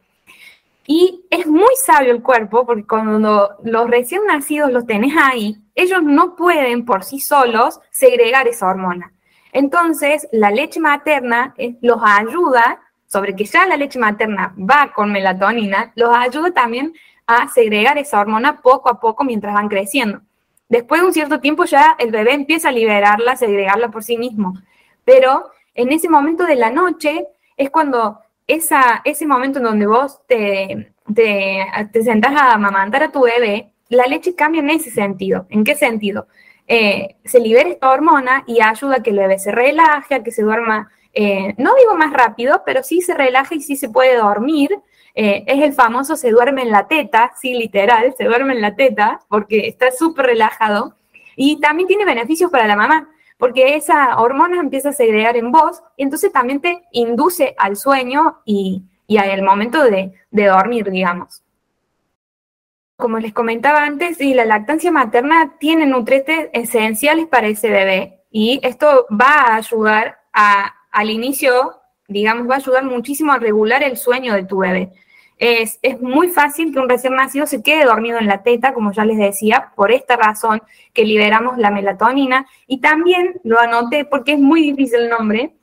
Y 0.86 1.25
es 1.30 1.46
muy 1.46 1.75
sabio 1.75 2.12
el 2.12 2.24
cuerpo 2.24 2.66
porque 2.66 2.88
cuando 2.88 3.58
los 3.63 3.89
recién 3.89 4.25
nacidos 4.25 4.72
los 4.72 4.88
tenés 4.88 5.13
ahí, 5.22 5.58
ellos 5.75 6.01
no 6.01 6.36
pueden 6.36 6.84
por 6.84 7.03
sí 7.03 7.20
solos 7.20 7.79
segregar 7.91 8.48
esa 8.48 8.68
hormona. 8.68 9.13
Entonces, 9.51 10.27
la 10.32 10.50
leche 10.50 10.79
materna 10.79 11.53
eh, 11.58 11.77
los 11.82 12.00
ayuda, 12.03 12.82
sobre 13.06 13.36
que 13.36 13.46
ya 13.46 13.68
la 13.68 13.77
leche 13.77 14.00
materna 14.00 14.53
va 14.58 14.91
con 14.94 15.12
melatonina, 15.12 15.91
los 15.96 16.15
ayuda 16.15 16.51
también 16.51 16.94
a 17.27 17.48
segregar 17.50 17.98
esa 18.00 18.20
hormona 18.20 18.62
poco 18.62 18.89
a 18.89 19.00
poco 19.00 19.24
mientras 19.24 19.53
van 19.53 19.70
creciendo. 19.70 20.22
Después 20.70 21.02
de 21.02 21.08
un 21.08 21.14
cierto 21.14 21.40
tiempo 21.40 21.66
ya 21.66 21.96
el 22.00 22.12
bebé 22.12 22.34
empieza 22.34 22.70
a 22.70 22.72
liberarla, 22.72 23.34
a 23.34 23.38
segregarla 23.38 23.90
por 23.90 24.04
sí 24.04 24.18
mismo. 24.18 24.54
Pero 25.04 25.52
en 25.74 25.92
ese 25.92 26.10
momento 26.10 26.46
de 26.46 26.56
la 26.56 26.70
noche 26.70 27.28
es 27.58 27.70
cuando 27.70 28.20
ese 28.48 29.28
momento 29.28 29.60
en 29.60 29.66
donde 29.66 29.88
vos 29.88 30.22
te, 30.28 30.94
te, 31.14 31.66
te 31.92 32.04
sentás 32.04 32.34
a 32.36 32.54
amamantar 32.54 33.04
a 33.04 33.12
tu 33.12 33.22
bebé, 33.24 33.74
la 33.90 34.06
leche 34.06 34.36
cambia 34.36 34.62
en 34.62 34.70
ese 34.70 34.92
sentido. 34.92 35.48
¿En 35.50 35.64
qué 35.64 35.76
sentido? 35.76 36.28
Eh, 36.68 37.16
se 37.26 37.40
libera 37.40 37.70
esta 37.70 37.90
hormona 37.90 38.44
y 38.46 38.62
ayuda 38.62 38.98
a 38.98 39.04
que 39.04 39.10
el 39.10 39.18
bebé 39.18 39.40
se 39.40 39.52
relaje, 39.52 40.16
a 40.16 40.24
que 40.24 40.32
se 40.32 40.44
duerma, 40.44 40.92
eh, 41.14 41.56
no 41.58 41.74
digo 41.76 41.96
más 41.96 42.14
rápido, 42.14 42.62
pero 42.64 42.84
sí 42.84 43.02
se 43.02 43.16
relaja 43.16 43.56
y 43.56 43.62
sí 43.62 43.76
se 43.76 43.90
puede 43.90 44.16
dormir. 44.16 44.70
Eh, 45.22 45.44
es 45.48 45.62
el 45.62 45.74
famoso 45.74 46.16
se 46.16 46.32
duerme 46.32 46.62
en 46.62 46.72
la 46.72 46.88
teta, 46.88 47.34
sí, 47.36 47.54
literal, 47.54 48.16
se 48.18 48.24
duerme 48.24 48.54
en 48.54 48.62
la 48.62 48.78
teta 48.78 49.20
porque 49.28 49.68
está 49.68 49.92
súper 49.92 50.28
relajado. 50.28 50.96
Y 51.36 51.60
también 51.60 51.88
tiene 51.88 52.06
beneficios 52.06 52.50
para 52.50 52.68
la 52.68 52.78
mamá 52.78 53.10
porque 53.38 53.76
esa 53.76 54.18
hormona 54.18 54.62
empieza 54.62 54.90
a 54.90 54.94
segregar 54.94 55.36
en 55.36 55.52
vos 55.52 55.84
y 55.98 56.04
entonces 56.04 56.32
también 56.32 56.62
te 56.62 56.84
induce 56.94 57.54
al 57.58 57.76
sueño 57.76 58.40
y, 58.46 58.86
al 59.18 59.44
momento 59.44 59.84
de, 59.84 60.14
dormir, 60.32 60.90
digamos. 60.90 61.44
Como 62.96 63.20
les 63.20 63.34
comentaba 63.34 63.84
antes, 63.84 64.22
la 64.22 64.46
lactancia 64.46 64.90
materna 64.90 65.58
tiene 65.60 65.86
nutrientes 65.86 66.48
esenciales 66.54 67.28
para 67.28 67.48
ese 67.48 67.70
bebé 67.70 68.22
y 68.32 68.62
esto 68.64 69.06
va 69.12 69.48
a 69.48 69.56
ayudar 69.58 70.18
al 70.32 71.10
inicio, 71.10 71.74
digamos, 72.08 72.50
va 72.50 72.54
a 72.54 72.60
ayudar 72.60 72.86
muchísimo 72.86 73.34
a 73.34 73.38
regular 73.38 73.84
el 73.84 73.98
sueño 73.98 74.34
de 74.34 74.46
tu 74.46 74.60
bebé. 74.60 74.94
Es, 75.39 75.79
muy 76.01 76.27
fácil 76.27 76.74
que 76.74 76.79
un 76.79 76.89
recién 76.89 77.15
nacido 77.15 77.48
se 77.48 77.63
quede 77.63 77.86
dormido 77.86 78.19
en 78.19 78.27
la 78.27 78.43
teta, 78.43 78.74
como 78.74 78.91
ya 78.91 79.05
les 79.05 79.17
decía, 79.17 79.72
por 79.75 79.91
esta 79.91 80.17
razón 80.17 80.62
que 80.93 81.05
liberamos 81.05 81.58
la 81.58 81.72
melatonina. 81.72 82.46
Y 82.67 82.81
también 82.81 83.39
lo 83.43 83.60
anoté 83.60 84.05
porque 84.05 84.34
es 84.34 84.39
muy 84.39 84.62
difícil 84.62 85.01
el 85.01 85.10
nombre. 85.10 85.53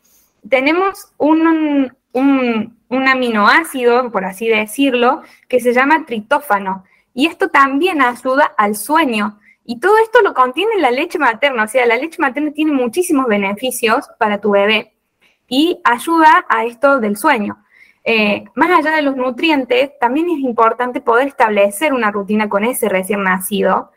Tenemos 0.49 1.13
un, 1.19 1.93
un, 2.13 2.79
un 2.89 3.09
aminoácido, 3.09 4.11
por 4.11 4.25
así 4.25 4.49
decirlo, 4.49 5.23
que 5.49 5.61
se 5.61 5.75
llama 5.75 6.07
tritófano. 6.07 6.85
Y 7.13 7.27
esto 7.27 7.51
también 7.51 8.01
ayuda 8.01 8.55
al 8.57 8.77
sueño. 8.77 9.39
Y 9.65 9.79
todo 9.81 9.99
esto 9.99 10.23
lo 10.23 10.33
contiene 10.33 10.79
la 10.79 10.91
leche 10.91 11.19
materna. 11.19 11.65
O 11.65 11.69
sea, 11.69 11.85
la 11.87 11.97
leche 11.97 12.17
materna 12.19 12.53
tiene 12.53 12.73
muchísimos 12.73 13.27
beneficios 13.27 14.09
para 14.19 14.41
tu 14.41 14.53
bebé 14.53 14.95
y 15.49 15.81
ayuda 15.85 16.47
a 16.49 16.65
esto 16.65 16.99
del 16.99 17.17
sueño. 17.17 17.59
Eh, 18.09 18.45
más 18.55 18.71
allá 18.71 18.95
de 18.95 19.03
los 19.03 19.17
nutrientes, 19.17 19.99
también 19.99 20.31
es 20.31 20.39
importante 20.39 21.01
poder 21.01 21.27
establecer 21.27 21.93
una 21.93 22.13
rutina 22.13 22.49
con 22.49 22.65
ese 22.65 22.89
recién 22.89 23.25
nacido, 23.25 23.91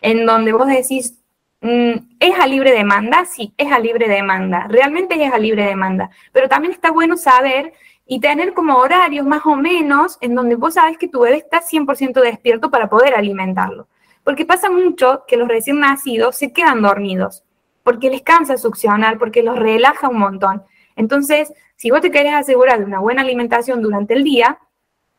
en 0.00 0.24
donde 0.24 0.52
vos 0.52 0.68
decís, 0.68 1.20
mm, 1.62 1.94
¿es 2.20 2.38
a 2.38 2.46
libre 2.46 2.70
demanda? 2.70 3.24
Sí, 3.24 3.52
es 3.58 3.72
a 3.72 3.80
libre 3.80 4.06
demanda, 4.06 4.68
realmente 4.68 5.20
es 5.20 5.32
a 5.32 5.38
libre 5.38 5.64
demanda, 5.64 6.10
pero 6.30 6.48
también 6.48 6.72
está 6.72 6.92
bueno 6.92 7.16
saber 7.16 7.72
y 8.06 8.20
tener 8.20 8.54
como 8.54 8.76
horarios 8.76 9.26
más 9.26 9.44
o 9.44 9.56
menos 9.56 10.16
en 10.20 10.36
donde 10.36 10.54
vos 10.54 10.74
sabes 10.74 10.96
que 10.96 11.08
tu 11.08 11.22
bebé 11.22 11.38
está 11.38 11.60
100% 11.60 12.20
despierto 12.20 12.70
para 12.70 12.88
poder 12.88 13.14
alimentarlo. 13.14 13.88
Porque 14.22 14.44
pasa 14.44 14.70
mucho 14.70 15.24
que 15.26 15.36
los 15.36 15.48
recién 15.48 15.80
nacidos 15.80 16.36
se 16.36 16.52
quedan 16.52 16.82
dormidos, 16.82 17.42
porque 17.82 18.10
les 18.10 18.22
cansa 18.22 18.56
succionar, 18.58 19.18
porque 19.18 19.42
los 19.42 19.58
relaja 19.58 20.08
un 20.08 20.20
montón. 20.20 20.62
Entonces, 20.96 21.52
si 21.76 21.90
vos 21.90 22.00
te 22.00 22.10
querés 22.10 22.34
asegurar 22.34 22.82
una 22.82 22.98
buena 22.98 23.22
alimentación 23.22 23.82
durante 23.82 24.14
el 24.14 24.24
día, 24.24 24.58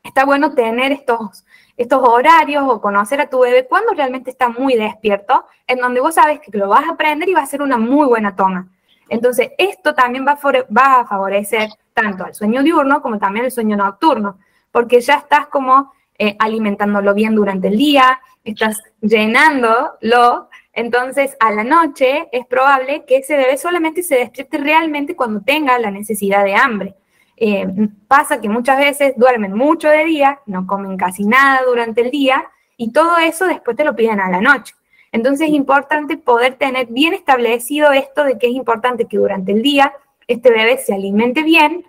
está 0.03 0.25
bueno 0.25 0.53
tener 0.53 0.91
estos, 0.91 1.45
estos 1.77 2.01
horarios 2.01 2.63
o 2.67 2.81
conocer 2.81 3.21
a 3.21 3.29
tu 3.29 3.39
bebé 3.39 3.67
cuando 3.67 3.93
realmente 3.93 4.31
está 4.31 4.49
muy 4.49 4.75
despierto, 4.75 5.45
en 5.67 5.79
donde 5.79 6.01
vos 6.01 6.15
sabes 6.15 6.39
que 6.39 6.55
lo 6.57 6.67
vas 6.69 6.85
a 6.85 6.93
aprender 6.93 7.29
y 7.29 7.33
va 7.33 7.41
a 7.41 7.45
ser 7.45 7.61
una 7.61 7.77
muy 7.77 8.07
buena 8.07 8.35
toma. 8.35 8.67
Entonces, 9.09 9.51
esto 9.57 9.93
también 9.93 10.25
va 10.25 10.33
a, 10.33 11.05
favorecer 11.05 11.69
tanto 11.93 12.25
al 12.25 12.33
sueño 12.33 12.63
diurno 12.63 13.01
como 13.01 13.19
también 13.19 13.45
al 13.45 13.51
sueño 13.51 13.77
nocturno, 13.77 14.39
porque 14.71 14.99
ya 14.99 15.15
estás 15.15 15.47
como 15.47 15.93
eh, 16.17 16.35
alimentándolo 16.39 17.13
bien 17.13 17.35
durante 17.35 17.69
el 17.69 17.77
día, 17.77 18.19
estás 18.43 18.81
llenándolo 19.01 20.49
entonces, 20.77 21.35
a 21.39 21.51
la 21.51 21.63
noche 21.63 22.29
es 22.31 22.45
probable 22.45 23.03
que 23.07 23.17
ese 23.17 23.35
bebé 23.35 23.57
solamente 23.57 24.03
se 24.03 24.13
despierte 24.13 24.59
realmente 24.59 25.15
cuando 25.15 25.41
tenga 25.41 25.79
la 25.79 25.89
necesidad 25.89 26.43
de 26.43 26.53
hambre. 26.53 26.93
Eh, 27.35 27.65
pasa 28.07 28.39
que 28.39 28.47
muchas 28.47 28.77
veces 28.77 29.13
duermen 29.17 29.53
mucho 29.53 29.89
de 29.89 30.05
día, 30.05 30.39
no 30.45 30.67
comen 30.67 30.95
casi 30.95 31.25
nada 31.25 31.61
durante 31.65 32.01
el 32.01 32.11
día 32.11 32.45
y 32.77 32.91
todo 32.91 33.17
eso 33.17 33.47
después 33.47 33.75
te 33.75 33.83
lo 33.83 33.95
piden 33.95 34.19
a 34.19 34.29
la 34.29 34.39
noche. 34.39 34.75
Entonces 35.11 35.47
es 35.47 35.55
importante 35.55 36.15
poder 36.15 36.59
tener 36.59 36.85
bien 36.85 37.15
establecido 37.15 37.91
esto 37.91 38.23
de 38.23 38.37
que 38.37 38.45
es 38.45 38.53
importante 38.53 39.07
que 39.07 39.17
durante 39.17 39.53
el 39.53 39.63
día 39.63 39.93
este 40.27 40.51
bebé 40.51 40.77
se 40.77 40.93
alimente 40.93 41.41
bien. 41.41 41.85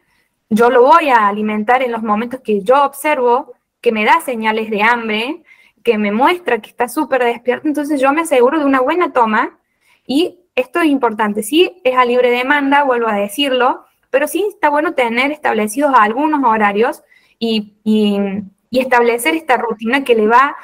Yo 0.49 0.71
lo 0.71 0.81
voy 0.81 1.11
a 1.11 1.29
alimentar 1.29 1.83
en 1.83 1.93
los 1.93 2.03
momentos 2.03 2.41
que 2.41 2.63
yo 2.63 2.85
observo 2.85 3.53
que 3.83 3.93
me 3.93 4.07
da 4.07 4.23
señales 4.23 4.71
de 4.71 4.81
hambre, 4.81 5.43
que 5.89 5.97
me 5.97 6.13
muestra 6.13 6.61
que 6.61 6.69
está 6.69 6.87
súper 6.87 7.25
despierto, 7.25 7.67
entonces 7.67 7.99
yo 7.99 8.13
me 8.13 8.21
aseguro 8.21 8.59
de 8.59 8.67
una 8.67 8.83
buena 8.83 9.11
toma 9.11 9.59
y 10.07 10.41
esto 10.55 10.81
es 10.81 10.89
importante, 10.89 11.43
sí 11.43 11.81
es 11.83 11.97
a 11.97 12.05
libre 12.05 12.31
demanda, 12.31 12.85
vuelvo 12.85 13.09
a 13.09 13.15
decirlo, 13.15 13.87
pero 14.11 14.29
sí 14.29 14.45
está 14.51 14.69
bueno 14.69 14.93
tener 14.93 15.33
establecidos 15.33 15.95
algunos 15.97 16.45
horarios 16.45 17.03
y, 17.39 17.73
establecer 18.71 19.35
esta 19.35 19.57
rutina 19.57 20.05
que 20.05 20.15
le 20.15 20.27
va 20.27 20.57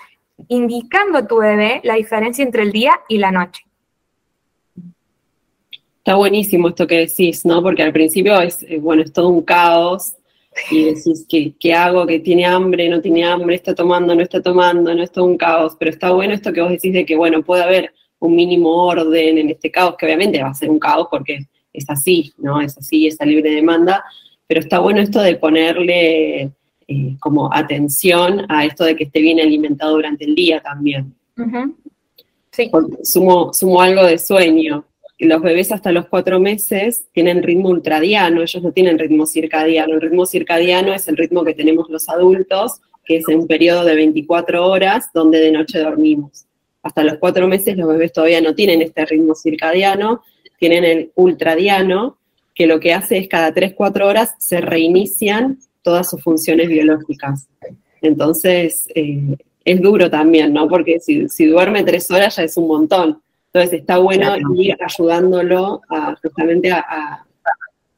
indicando 0.49 1.16
a 1.16 1.26
tu 1.26 1.38
bebé 1.38 1.81
la 1.85 1.95
diferencia 1.95 2.45
entre 2.45 2.62
el 2.62 2.71
día 2.71 3.00
y 3.09 3.16
la 3.16 3.31
noche. 3.31 3.64
Está 5.99 6.16
buenísimo 6.16 6.69
esto 6.69 6.87
que 6.87 6.99
decís, 6.99 7.47
¿no? 7.47 7.62
Porque 7.62 7.83
al 7.83 7.95
principio 7.95 8.38
es, 8.43 8.62
eh, 8.64 8.78
bueno, 8.78 9.00
es 9.00 9.11
todo 9.11 9.28
un 9.28 9.43
caos 9.43 10.16
y 10.70 10.84
decís, 10.84 11.26
¿qué, 11.28 11.54
¿qué, 11.58 11.75
hago? 11.75 12.06
Que 12.06 12.20
tiene 12.20 12.46
hambre, 12.46 12.88
no 12.88 13.00
tiene 13.00 13.25
hambre, 13.25 13.56
está 13.56 13.75
tomando, 13.75 14.14
no 14.14 14.23
está 14.23 14.40
tomando, 14.40 14.94
no 14.94 15.02
es 15.02 15.11
todo 15.11 15.25
un 15.25 15.37
caos. 15.37 15.76
Pero 15.78 15.90
está 15.90 16.12
bueno 16.12 16.34
esto 16.34 16.52
que 16.52 16.61
vos 16.61 16.70
decís 16.70 16.92
de 16.92 17.04
que, 17.04 17.16
bueno, 17.16 17.42
puede 17.42 17.62
haber 17.62 17.92
un 18.18 18.34
mínimo 18.34 18.70
orden 18.87 19.38
en 19.38 19.50
este 19.50 19.70
caos, 19.70 19.96
que 19.99 20.06
obviamente 20.06 20.42
va 20.42 20.50
a 20.50 20.54
ser 20.54 20.70
un 20.70 20.78
caos 20.78 21.08
porque 21.11 21.46
es 21.73 21.84
así, 21.88 22.32
¿no? 22.38 22.61
Es 22.61 22.78
así, 22.78 23.06
esa 23.06 23.25
libre 23.25 23.50
demanda. 23.50 24.04
Pero 24.46 24.61
está 24.61 24.78
bueno 24.78 25.00
esto 25.00 25.20
de 25.20 25.37
ponerle 25.37 26.52
eh, 26.87 27.16
como 27.18 27.52
atención 27.52 28.46
a 28.49 28.64
esto 28.64 28.84
de 28.84 28.96
que 28.96 29.04
esté 29.04 29.20
bien 29.20 29.40
alimentado 29.40 29.94
durante 29.94 30.25
el 30.25 30.34
día 30.34 30.61
también. 30.61 31.14
Sí. 32.52 32.70
Sumo, 33.02 33.52
sumo 33.52 33.80
algo 33.80 34.04
de 34.04 34.18
sueño 34.18 34.84
los 35.18 35.42
bebés 35.42 35.71
hasta 35.73 35.92
los 35.92 36.06
cuatro 36.06 36.40
meses 36.40 37.06
tienen 37.12 37.42
ritmo 37.42 37.68
ultradiano, 37.68 38.42
ellos 38.42 38.62
no 38.62 38.73
tienen 38.73 38.99
ritmo 38.99 39.26
circadiano. 39.26 39.94
El 39.94 40.00
ritmo 40.00 40.26
circadiano 40.26 40.92
es 40.92 41.06
el 41.09 41.16
ritmo 41.16 41.44
que 41.44 41.54
tenemos 41.54 41.88
los 41.88 42.09
adultos, 42.09 42.80
que 43.04 43.18
es 43.18 43.28
un 43.28 43.47
periodo 43.47 43.85
de 43.85 43.94
24 43.94 44.66
horas 44.66 45.11
donde 45.14 45.38
de 45.38 45.52
noche 45.52 45.78
dormimos. 45.78 46.47
Hasta 46.83 47.04
los 47.04 47.18
cuatro 47.18 47.47
meses 47.49 47.76
los 47.76 47.88
bebés 47.88 48.12
todavía 48.12 48.40
no 48.40 48.54
tienen 48.54 48.83
este 48.83 49.06
ritmo 49.06 49.35
circadiano, 49.35 50.23
tienen 50.59 50.85
el 50.85 51.12
ultradiano, 51.14 52.18
que 52.54 52.66
lo 52.66 52.80
que 52.80 52.94
hace 52.94 53.18
es 53.18 53.28
cada 53.28 53.52
3-4 53.52 54.04
horas 54.04 54.35
se 54.38 54.61
reinician 54.61 55.59
todas 55.83 56.11
sus 56.11 56.23
funciones 56.23 56.68
biológicas. 56.68 57.49
Entonces, 58.00 58.88
eh, 58.94 59.37
es 59.64 59.80
duro 59.80 60.11
también, 60.11 60.52
¿no? 60.52 60.68
Porque 60.68 61.00
si, 61.00 61.28
si 61.28 61.47
duerme 61.47 61.85
tres 61.85 62.11
horas 62.11 62.37
ya 62.37 62.42
es 62.42 62.56
un 62.56 62.68
montón. 62.68 63.23
Entonces 63.54 63.80
está 63.82 63.99
bueno 63.99 64.34
ir 64.56 64.76
ayudándolo 64.84 65.80
a, 65.88 66.16
justamente 66.20 66.73
a, 66.73 67.25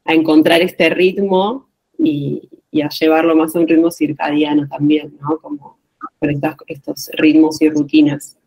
encontrar 0.05 0.61
este 0.61 0.89
ritmo 0.91 1.67
y, 1.97 2.47
a 2.81 2.89
llevarlo 2.89 3.35
más 3.35 3.55
a 3.55 3.59
un 3.59 3.67
ritmo 3.67 3.89
circadiano 3.89 4.67
también, 4.67 5.17
¿no? 5.19 5.39
Como 5.39 5.79
con 6.19 6.29
estos 6.67 7.09
ritmos 7.13 7.59
y 7.59 7.69
rutinas. 7.69 8.37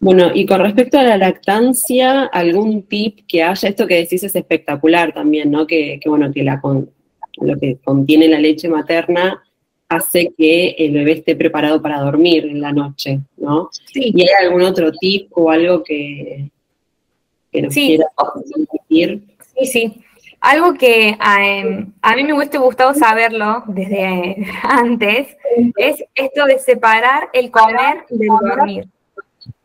Bueno, 0.00 0.30
y 0.34 0.46
con 0.46 0.60
respecto 0.60 0.98
a 0.98 1.02
la 1.02 1.18
lactancia, 1.18 2.24
algún 2.24 2.84
tip 2.84 3.26
que 3.28 3.42
haya, 3.42 3.68
esto 3.68 3.86
que 3.86 3.96
decís 3.96 4.24
es 4.24 4.34
espectacular 4.34 5.12
también, 5.12 5.50
¿no? 5.50 5.66
Que, 5.66 6.00
bueno, 6.06 6.32
que 6.32 6.42
la 6.42 6.62
lo 7.42 7.58
que 7.58 7.76
contiene 7.84 8.26
la 8.26 8.40
leche 8.40 8.70
materna 8.70 9.42
hace 9.90 10.32
que 10.38 10.76
el 10.78 10.92
bebé 10.92 11.12
esté 11.12 11.34
preparado 11.34 11.82
para 11.82 12.00
dormir 12.00 12.44
en 12.44 12.60
la 12.60 12.72
noche, 12.72 13.18
¿no? 13.36 13.68
Sí. 13.92 14.12
¿Y 14.14 14.22
hay 14.22 14.46
algún 14.46 14.62
otro 14.62 14.92
tip 14.92 15.28
o 15.36 15.50
algo 15.50 15.82
que, 15.82 16.48
nos 17.52 17.74
sí. 17.74 17.98
Sí, 18.88 19.66
sí. 19.66 20.00
Algo 20.40 20.74
que 20.74 21.08
em, 21.08 21.92
a 22.00 22.14
mí 22.14 22.22
me 22.22 22.32
hubiese 22.32 22.58
gustado 22.58 22.94
saberlo 22.94 23.64
desde 23.66 24.36
antes 24.62 25.36
es 25.76 26.04
esto 26.14 26.44
de 26.46 26.60
separar 26.60 27.28
el 27.32 27.50
comer 27.50 28.06
del 28.08 28.28
dormir. 28.28 28.88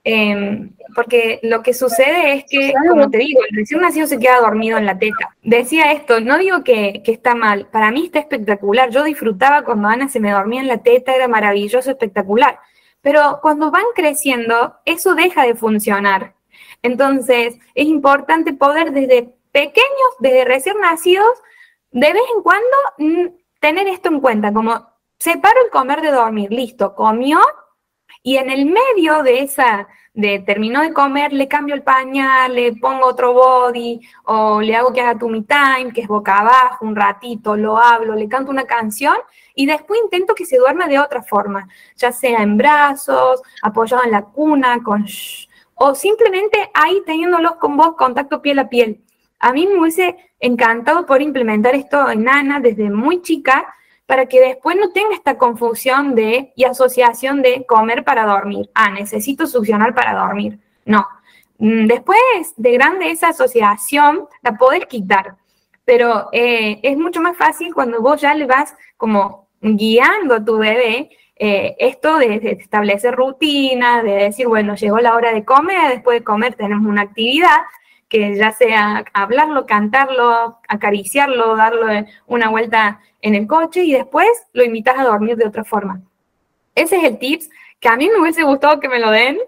Em, 0.08 0.72
porque 0.94 1.40
lo 1.42 1.64
que 1.64 1.74
sucede 1.74 2.36
es 2.36 2.46
que, 2.48 2.74
como 2.88 3.10
te 3.10 3.18
digo, 3.18 3.42
el 3.50 3.58
recién 3.58 3.82
nacido 3.82 4.06
se 4.06 4.20
queda 4.20 4.40
dormido 4.40 4.78
en 4.78 4.86
la 4.86 5.00
teta. 5.00 5.36
Decía 5.42 5.92
esto, 5.94 6.20
no 6.20 6.38
digo 6.38 6.64
que, 6.64 7.02
está 7.06 7.34
mal, 7.34 7.68
para 7.72 7.90
mí 7.90 8.06
está 8.06 8.20
espectacular. 8.20 8.92
Yo 8.92 9.04
disfrutaba 9.04 9.64
cuando 9.64 9.88
Ana 9.88 10.08
se 10.08 10.20
me 10.20 10.32
dormía 10.32 10.62
en 10.62 10.68
la 10.68 10.78
teta, 10.78 11.16
era 11.16 11.28
maravilloso, 11.28 11.90
espectacular. 11.90 12.60
Pero 13.02 13.40
cuando 13.42 13.72
van 13.72 13.86
creciendo, 13.96 14.76
eso 14.86 15.16
deja 15.16 15.44
de 15.44 15.56
funcionar. 15.56 16.36
Entonces, 16.84 17.58
es 17.74 17.88
importante 17.88 18.54
poder 18.54 18.92
desde 18.92 19.34
pequeños, 19.52 20.10
desde 20.20 20.46
recién 20.46 20.80
nacidos, 20.80 21.42
de 21.90 22.14
vez 22.14 22.24
en 22.36 22.44
cuando 22.44 22.78
mm, 23.00 23.26
tener 23.60 23.88
esto 23.88 24.10
en 24.10 24.20
cuenta, 24.20 24.54
como 24.54 24.88
separo 25.18 25.66
el 25.66 25.72
comer 25.72 26.02
de 26.02 26.12
dormir, 26.12 26.52
listo, 26.52 26.94
comió, 26.94 27.40
y 28.26 28.38
en 28.38 28.50
el 28.50 28.66
medio 28.66 29.22
de 29.22 29.44
esa, 29.44 29.88
de 30.16 30.40
terminó 30.40 30.82
de 30.82 30.92
comer, 30.94 31.32
le 31.32 31.48
cambio 31.48 31.76
el 31.76 31.84
pañal, 31.84 32.56
le 32.56 32.76
pongo 32.76 33.06
otro 33.06 33.34
body, 33.34 34.02
o 34.24 34.62
le 34.62 34.76
hago 34.76 34.92
que 34.92 35.02
haga 35.02 35.20
tu 35.20 35.30
me 35.30 35.44
time, 35.44 35.94
que 35.94 36.02
es 36.02 36.08
boca 36.08 36.40
abajo, 36.40 36.86
un 36.86 36.96
ratito, 36.96 37.56
lo 37.56 37.78
hablo, 37.78 38.16
le 38.16 38.28
canto 38.28 38.50
una 38.50 38.66
canción, 38.66 39.16
y 39.54 39.68
después 39.68 40.02
intento 40.04 40.34
que 40.34 40.48
se 40.48 40.58
duerma 40.58 40.88
de 40.88 40.98
otra 40.98 41.22
forma, 41.22 41.68
ya 41.98 42.12
sea 42.12 42.42
en 42.42 42.58
brazos, 42.58 43.44
apoyado 43.62 44.04
en 44.04 44.12
la 44.12 44.24
cuna, 44.24 44.82
con 44.84 45.06
o 45.76 45.94
simplemente 45.94 46.72
ahí 46.74 47.04
teniéndolos 47.06 47.58
con 47.58 47.78
vos, 47.78 47.96
contacto 47.96 48.42
piel 48.42 48.58
a 48.58 48.70
piel. 48.70 49.04
A 49.38 49.54
mí 49.54 49.68
me 49.68 49.80
hubiese 49.80 50.16
encantado 50.40 51.06
poder 51.06 51.22
implementar 51.22 51.76
esto 51.76 52.10
en 52.10 52.28
Ana 52.28 52.60
desde 52.60 52.90
muy 52.90 53.22
chica, 53.22 53.76
para 54.06 54.28
que 54.28 54.40
después 54.40 54.78
no 54.78 54.92
tenga 54.92 55.16
esta 55.16 55.38
confusión 55.38 56.16
de 56.16 56.54
y 56.56 56.64
asociación 56.64 57.42
de 57.42 57.66
comer 57.66 58.04
para 58.04 58.26
dormir. 58.26 58.70
Ah, 58.76 58.92
necesito 58.92 59.48
succionar 59.48 59.96
para 59.96 60.14
dormir. 60.14 60.60
No. 60.86 61.08
Mm, 61.58 61.88
después 61.88 62.20
de 62.58 62.72
grande 62.74 63.12
esa 63.12 63.30
asociación 63.30 64.28
la 64.42 64.58
podés 64.58 64.86
quitar, 64.88 65.36
pero 65.86 66.30
eh, 66.32 66.80
es 66.84 66.98
mucho 66.98 67.22
más 67.22 67.38
fácil 67.38 67.74
cuando 67.74 68.02
vos 68.02 68.22
ya 68.22 68.34
le 68.34 68.46
vas 68.46 68.76
como 68.98 69.48
guiando 69.62 70.36
a 70.36 70.46
tu 70.46 70.58
bebé 70.58 71.10
eh, 71.38 71.76
esto 71.80 72.18
de, 72.18 72.58
establecer 72.62 73.14
rutinas, 73.16 74.04
de 74.04 74.12
decir, 74.12 74.48
bueno, 74.48 74.76
llegó 74.76 75.00
la 75.00 75.16
hora 75.16 75.34
de 75.34 75.44
comer, 75.44 75.92
después 75.92 76.20
de 76.20 76.24
comer 76.24 76.56
tenemos 76.56 76.88
una 76.88 77.02
actividad, 77.02 77.62
que 78.08 78.36
ya 78.36 78.52
sea 78.52 79.04
hablarlo, 79.14 79.66
cantarlo, 79.66 80.60
acariciarlo, 80.68 81.56
darle 81.58 82.08
una 82.28 82.50
vuelta 82.50 83.02
en 83.26 83.34
el 83.34 83.48
coche 83.48 83.84
y 83.84 83.92
después 83.92 84.28
lo 84.54 84.64
invitas 84.64 85.00
a 85.00 85.04
dormir 85.04 85.36
de 85.36 85.48
otra 85.48 85.64
forma. 85.64 86.00
Ese 86.76 86.98
es 86.98 87.04
el 87.06 87.18
tips 87.18 87.50
que 87.80 87.90
a 87.90 87.96
mí 87.96 88.08
me 88.08 88.22
hubiese 88.22 88.44
gustado 88.44 88.80
que 88.80 88.88
me 88.88 89.00
lo 89.00 89.10
den 89.10 89.40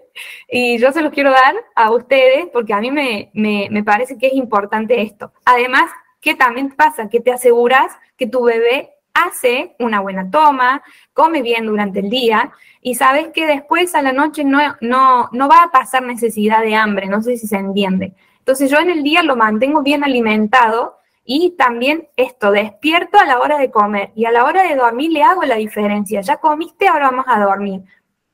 y 0.50 0.78
yo 0.78 0.90
se 0.90 1.00
los 1.00 1.12
quiero 1.12 1.30
dar 1.30 1.54
a 1.76 1.92
ustedes 1.92 2.48
porque 2.52 2.74
a 2.74 2.80
mí 2.80 2.90
me, 2.90 3.30
me 3.32 3.84
parece 3.84 4.18
que 4.18 4.26
es 4.26 4.34
importante 4.34 5.00
esto. 5.00 5.32
Además, 5.44 5.92
¿qué 6.20 6.34
también 6.34 6.70
pasa? 6.70 7.08
Que 7.08 7.20
te 7.20 7.30
aseguras 7.30 7.96
que 8.16 8.26
tu 8.26 8.42
bebé 8.42 8.90
hace 9.14 9.76
una 9.78 10.00
buena 10.00 10.28
toma, 10.28 10.82
come 11.12 11.42
bien 11.42 11.64
durante 11.64 12.00
el 12.00 12.10
día 12.10 12.50
y 12.82 12.96
sabes 12.96 13.28
que 13.28 13.46
después 13.46 13.94
a 13.94 14.02
la 14.02 14.12
noche 14.12 14.42
no, 14.42 14.58
no, 14.80 15.28
no 15.30 15.48
va 15.48 15.62
a 15.62 15.70
pasar 15.70 16.02
necesidad 16.02 16.62
de 16.62 16.74
hambre, 16.74 17.06
no 17.06 17.22
sé 17.22 17.36
si 17.36 17.46
se 17.46 17.56
entiende. 17.56 18.12
Entonces 18.40 18.72
yo 18.72 18.78
en 18.78 18.90
el 18.90 19.04
día 19.04 19.22
lo 19.22 19.36
mantengo 19.36 19.82
bien 19.82 20.02
alimentado 20.02 20.97
y 21.30 21.50
también 21.58 22.08
esto, 22.16 22.50
despierto 22.52 23.18
a 23.18 23.26
la 23.26 23.38
hora 23.38 23.58
de 23.58 23.70
comer 23.70 24.12
y 24.14 24.24
a 24.24 24.30
la 24.30 24.44
hora 24.44 24.62
de 24.62 24.74
dormir 24.74 25.12
le 25.12 25.22
hago 25.22 25.42
la 25.42 25.56
diferencia. 25.56 26.22
Ya 26.22 26.38
comiste, 26.38 26.88
ahora 26.88 27.10
vamos 27.10 27.26
a 27.28 27.38
dormir. 27.38 27.82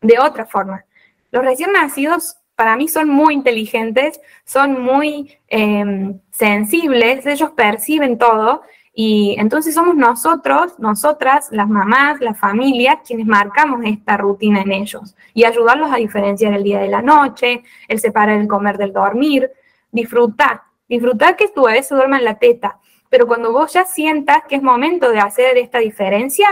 De 0.01 0.21
otra 0.21 0.47
forma. 0.47 0.85
Los 1.33 1.45
recién 1.45 1.73
nacidos 1.73 2.37
para 2.55 2.77
mí 2.77 2.87
son 2.87 3.09
muy 3.09 3.35
inteligentes, 3.35 4.21
son 4.45 4.81
muy 4.81 5.37
em, 5.49 6.21
sensibles, 6.31 7.27
ellos 7.27 7.51
perciben 7.57 8.17
todo 8.17 8.63
y 8.95 9.35
entonces 9.41 9.75
somos 9.75 9.97
nosotros, 9.97 10.79
nosotras, 10.79 11.49
las 11.51 11.69
mamás, 11.69 12.21
la 12.21 12.35
familia, 12.35 13.01
quienes 13.05 13.27
marcamos 13.27 13.81
esta 13.85 14.17
rutina 14.17 14.61
en 14.61 14.71
ellos 14.71 15.17
y 15.35 15.43
ayudarlos 15.43 15.91
a 15.91 15.97
diferenciar 15.97 16.55
el 16.55 16.63
día 16.63 16.79
de 16.79 16.91
la 16.91 17.03
noche, 17.03 17.65
el 17.89 17.99
separar 17.99 18.39
el 18.39 18.47
comer 18.47 18.79
del 18.79 18.93
dormir, 18.93 19.51
disfrutar, 19.91 20.63
disfrutar 20.89 21.35
que 21.35 21.49
tu 21.49 21.65
bebé 21.65 21.83
se 21.83 21.97
duerma 21.97 22.19
en 22.19 22.25
la 22.25 22.39
teta, 22.39 22.79
pero 23.15 23.29
cuando 23.29 23.53
vos 23.53 23.73
ya 23.73 23.85
sientas 23.85 24.39
que 24.49 24.57
es 24.57 24.63
momento 24.65 25.09
de 25.09 25.21
hacer 25.21 25.57
esta 25.57 25.79
diferencia, 25.79 26.49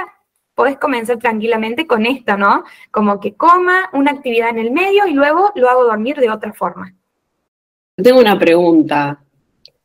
podés 0.54 0.78
comenzar 0.78 1.18
tranquilamente 1.18 1.88
con 1.88 2.06
esto, 2.06 2.36
¿no? 2.36 2.62
Como 2.92 3.18
que 3.18 3.34
coma 3.34 3.90
una 3.92 4.12
actividad 4.12 4.50
en 4.50 4.60
el 4.60 4.70
medio 4.70 5.08
y 5.08 5.12
luego 5.12 5.50
lo 5.56 5.68
hago 5.68 5.82
dormir 5.82 6.18
de 6.18 6.30
otra 6.30 6.52
forma. 6.52 6.94
Tengo 7.96 8.20
una 8.20 8.38
pregunta. 8.38 9.24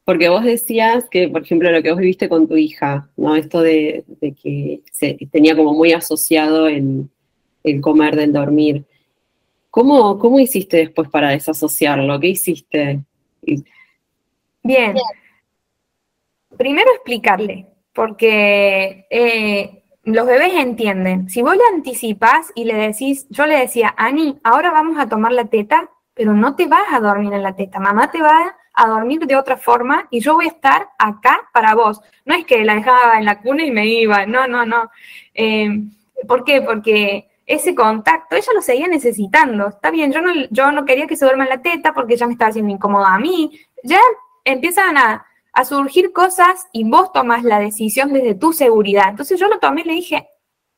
Porque 0.06 0.30
vos 0.30 0.44
decías 0.44 1.10
que, 1.10 1.28
por 1.30 1.42
ejemplo, 1.42 1.72
lo 1.72 1.82
que 1.82 1.90
vos 1.90 2.00
viviste 2.00 2.30
con 2.30 2.48
tu 2.48 2.56
hija, 2.56 3.10
¿no? 3.18 3.36
Esto 3.36 3.62
de, 3.62 4.06
que 4.22 4.82
se, 4.92 5.18
tenía 5.32 5.56
como 5.56 5.74
muy 5.74 5.94
asociado 5.94 6.68
el, 6.68 7.10
el 7.64 7.82
comer 7.82 8.16
del 8.16 8.34
dormir. 8.34 8.86
¿Cómo, 9.72 10.20
¿Cómo 10.20 10.40
hiciste 10.40 10.78
después 10.78 11.10
para 11.10 11.32
desasociarlo? 11.32 12.20
¿Qué 12.20 12.28
hiciste? 12.28 13.00
Bien. 14.62 14.96
Primero 16.58 16.92
explicarle, 16.92 17.68
porque 17.94 19.06
eh, 19.10 19.84
los 20.04 20.26
bebés 20.26 20.54
entienden. 20.56 21.30
Si 21.30 21.42
vos 21.42 21.56
le 21.56 21.64
anticipás 21.74 22.52
y 22.56 22.64
le 22.64 22.76
decís, 22.76 23.28
yo 23.30 23.46
le 23.46 23.58
decía, 23.58 23.94
Ani, 23.98 24.40
ahora 24.44 24.72
vamos 24.72 24.98
a 24.98 25.08
tomar 25.08 25.32
la 25.34 25.46
teta, 25.46 25.90
pero 26.14 26.34
no 26.34 26.56
te 26.56 26.68
vas 26.68 26.92
a 26.92 27.00
dormir 27.00 27.34
en 27.34 27.44
la 27.44 27.56
teta, 27.56 27.80
mamá 27.80 28.10
te 28.10 28.22
va 28.22 28.56
a 28.74 28.88
dormir 28.88 29.26
de 29.26 29.36
otra 29.36 29.58
forma 29.58 30.08
y 30.12 30.20
yo 30.20 30.36
voy 30.36 30.46
a 30.46 30.50
estar 30.50 30.90
acá 30.98 31.50
para 31.52 31.76
vos. 31.76 32.00
No 32.26 32.36
es 32.36 32.46
que 32.46 32.64
la 32.64 32.76
dejaba 32.76 33.18
en 33.18 33.26
la 33.26 33.42
cuna 33.42 33.66
y 33.66 33.72
me 33.72 33.88
iba, 33.88 34.26
no, 34.26 34.48
no, 34.48 34.66
no. 34.66 34.90
Eh, 35.34 35.84
¿Por 36.28 36.44
qué? 36.44 36.62
Porque 36.62 37.28
ese 37.46 37.76
contacto, 37.76 38.36
ella 38.36 38.54
lo 38.54 38.62
seguía 38.62 38.88
necesitando. 38.88 39.68
Está 39.70 39.92
bien, 39.92 40.12
yo 40.12 40.22
no, 40.22 40.32
yo 40.52 40.72
no 40.72 40.86
quería 40.86 41.08
que 41.08 41.16
se 41.16 41.26
duerma 41.26 41.44
en 41.44 41.50
la 41.50 41.62
teta 41.62 41.94
porque 41.94 42.18
ya 42.18 42.28
me 42.28 42.34
estaba 42.34 42.50
haciendo 42.50 42.72
incómoda 42.72 43.14
a 43.14 43.20
mí. 43.20 43.60
Ya 43.84 44.00
empiezan 44.46 44.98
a, 44.98 45.26
a 45.58 45.66
surgir 45.66 46.14
cosas 46.14 46.68
y 46.72 46.88
vos 46.88 47.12
tomas 47.12 47.44
la 47.44 47.58
decisión 47.58 48.14
desde 48.14 48.36
tu 48.36 48.54
seguridad. 48.54 49.10
Entonces 49.10 49.40
yo 49.40 49.48
lo 49.48 49.58
tomé 49.58 49.84
le 49.84 49.94
dije, 49.94 50.30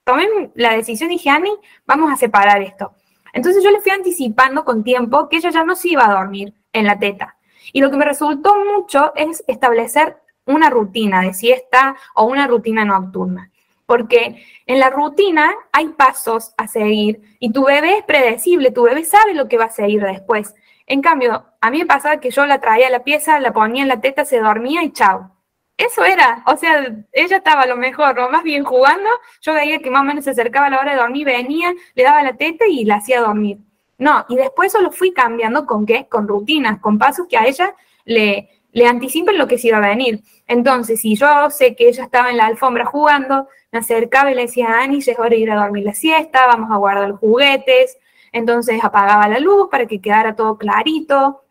tomé 0.05 0.25
la 0.55 0.71
decisión 0.71 1.11
y 1.11 1.15
dije, 1.15 1.29
Ani, 1.29 1.51
vamos 1.85 2.09
a 2.09 2.15
separar 2.15 2.61
esto. 2.61 2.93
Entonces 3.33 3.61
yo 3.61 3.71
le 3.71 3.81
fui 3.81 3.91
anticipando 3.91 4.63
con 4.63 4.85
tiempo 4.85 5.27
que 5.27 5.35
ella 5.35 5.49
ya 5.49 5.65
no 5.65 5.75
se 5.75 5.89
iba 5.89 6.05
a 6.05 6.13
dormir 6.13 6.53
en 6.71 6.85
la 6.85 6.97
teta. 6.97 7.35
Y 7.73 7.81
lo 7.81 7.91
que 7.91 7.97
me 7.97 8.05
resultó 8.05 8.55
mucho 8.63 9.11
es 9.15 9.43
establecer 9.47 10.15
una 10.45 10.69
rutina 10.69 11.23
de 11.23 11.33
siesta 11.33 11.97
o 12.15 12.23
una 12.23 12.47
rutina 12.47 12.85
nocturna. 12.85 13.51
Porque 13.85 14.41
en 14.65 14.79
la 14.79 14.91
rutina 14.91 15.53
hay 15.73 15.89
pasos 15.89 16.53
a 16.55 16.69
seguir 16.69 17.19
y 17.39 17.51
tu 17.51 17.65
bebé 17.65 17.97
es 17.97 18.05
predecible, 18.05 18.71
tu 18.71 18.83
bebé 18.83 19.03
sabe 19.03 19.33
lo 19.33 19.49
que 19.49 19.57
va 19.57 19.65
a 19.65 19.71
seguir 19.71 20.03
después. 20.03 20.55
En 20.89 21.03
cambio, 21.03 21.45
a 21.61 21.69
mí 21.69 21.77
me 21.77 21.85
pasaba 21.85 22.19
que 22.19 22.31
yo 22.31 22.47
la 22.47 22.59
traía 22.59 22.87
a 22.87 22.89
la 22.89 23.03
pieza, 23.03 23.39
la 23.39 23.53
ponía 23.53 23.83
en 23.83 23.87
la 23.87 24.01
teta, 24.01 24.25
se 24.25 24.39
dormía 24.39 24.83
y 24.83 24.91
chao. 24.91 25.31
Eso 25.77 26.03
era, 26.03 26.43
o 26.47 26.57
sea, 26.57 26.83
ella 27.13 27.37
estaba 27.37 27.61
a 27.61 27.67
lo 27.67 27.77
mejor, 27.77 28.29
más 28.31 28.43
bien 28.43 28.63
jugando, 28.63 29.07
yo 29.39 29.53
veía 29.53 29.79
que 29.79 29.91
más 29.91 30.01
o 30.01 30.03
menos 30.03 30.23
se 30.25 30.31
acercaba 30.31 30.65
a 30.65 30.69
la 30.71 30.79
hora 30.79 30.91
de 30.93 30.97
dormir, 30.97 31.25
venía, 31.25 31.73
le 31.93 32.03
daba 32.03 32.23
la 32.23 32.33
teta 32.33 32.65
y 32.67 32.85
la 32.85 32.95
hacía 32.95 33.21
dormir. 33.21 33.59
No, 33.99 34.25
y 34.29 34.35
después 34.35 34.73
eso 34.73 34.81
lo 34.81 34.91
fui 34.91 35.13
cambiando 35.13 35.67
con 35.67 35.85
qué? 35.85 36.07
Con 36.09 36.27
rutinas, 36.27 36.79
con 36.79 36.97
pasos 36.97 37.27
que 37.29 37.37
a 37.37 37.45
ella 37.45 37.75
le, 38.05 38.49
le 38.71 38.87
anticipen 38.87 39.37
lo 39.37 39.47
que 39.47 39.59
se 39.59 39.67
iba 39.67 39.77
a 39.77 39.81
venir. 39.81 40.21
Entonces, 40.47 41.01
si 41.01 41.15
yo 41.15 41.51
sé 41.51 41.75
que 41.75 41.87
ella 41.87 42.05
estaba 42.05 42.31
en 42.31 42.37
la 42.37 42.47
alfombra 42.47 42.85
jugando, 42.85 43.47
me 43.71 43.79
acercaba 43.79 44.31
y 44.31 44.35
le 44.35 44.41
decía, 44.43 44.79
Ani, 44.79 44.97
es 44.97 45.19
hora 45.19 45.29
de 45.29 45.37
ir 45.37 45.51
a 45.51 45.55
dormir 45.55 45.85
la 45.85 45.93
siesta, 45.93 46.47
vamos 46.47 46.71
a 46.71 46.77
guardar 46.77 47.09
los 47.09 47.19
juguetes. 47.19 47.97
Entonces 48.31 48.83
apagaba 48.83 49.27
la 49.27 49.39
luz 49.39 49.67
para 49.69 49.85
que 49.85 50.01
quedara 50.01 50.35
todo 50.35 50.57
clarito. 50.57 51.43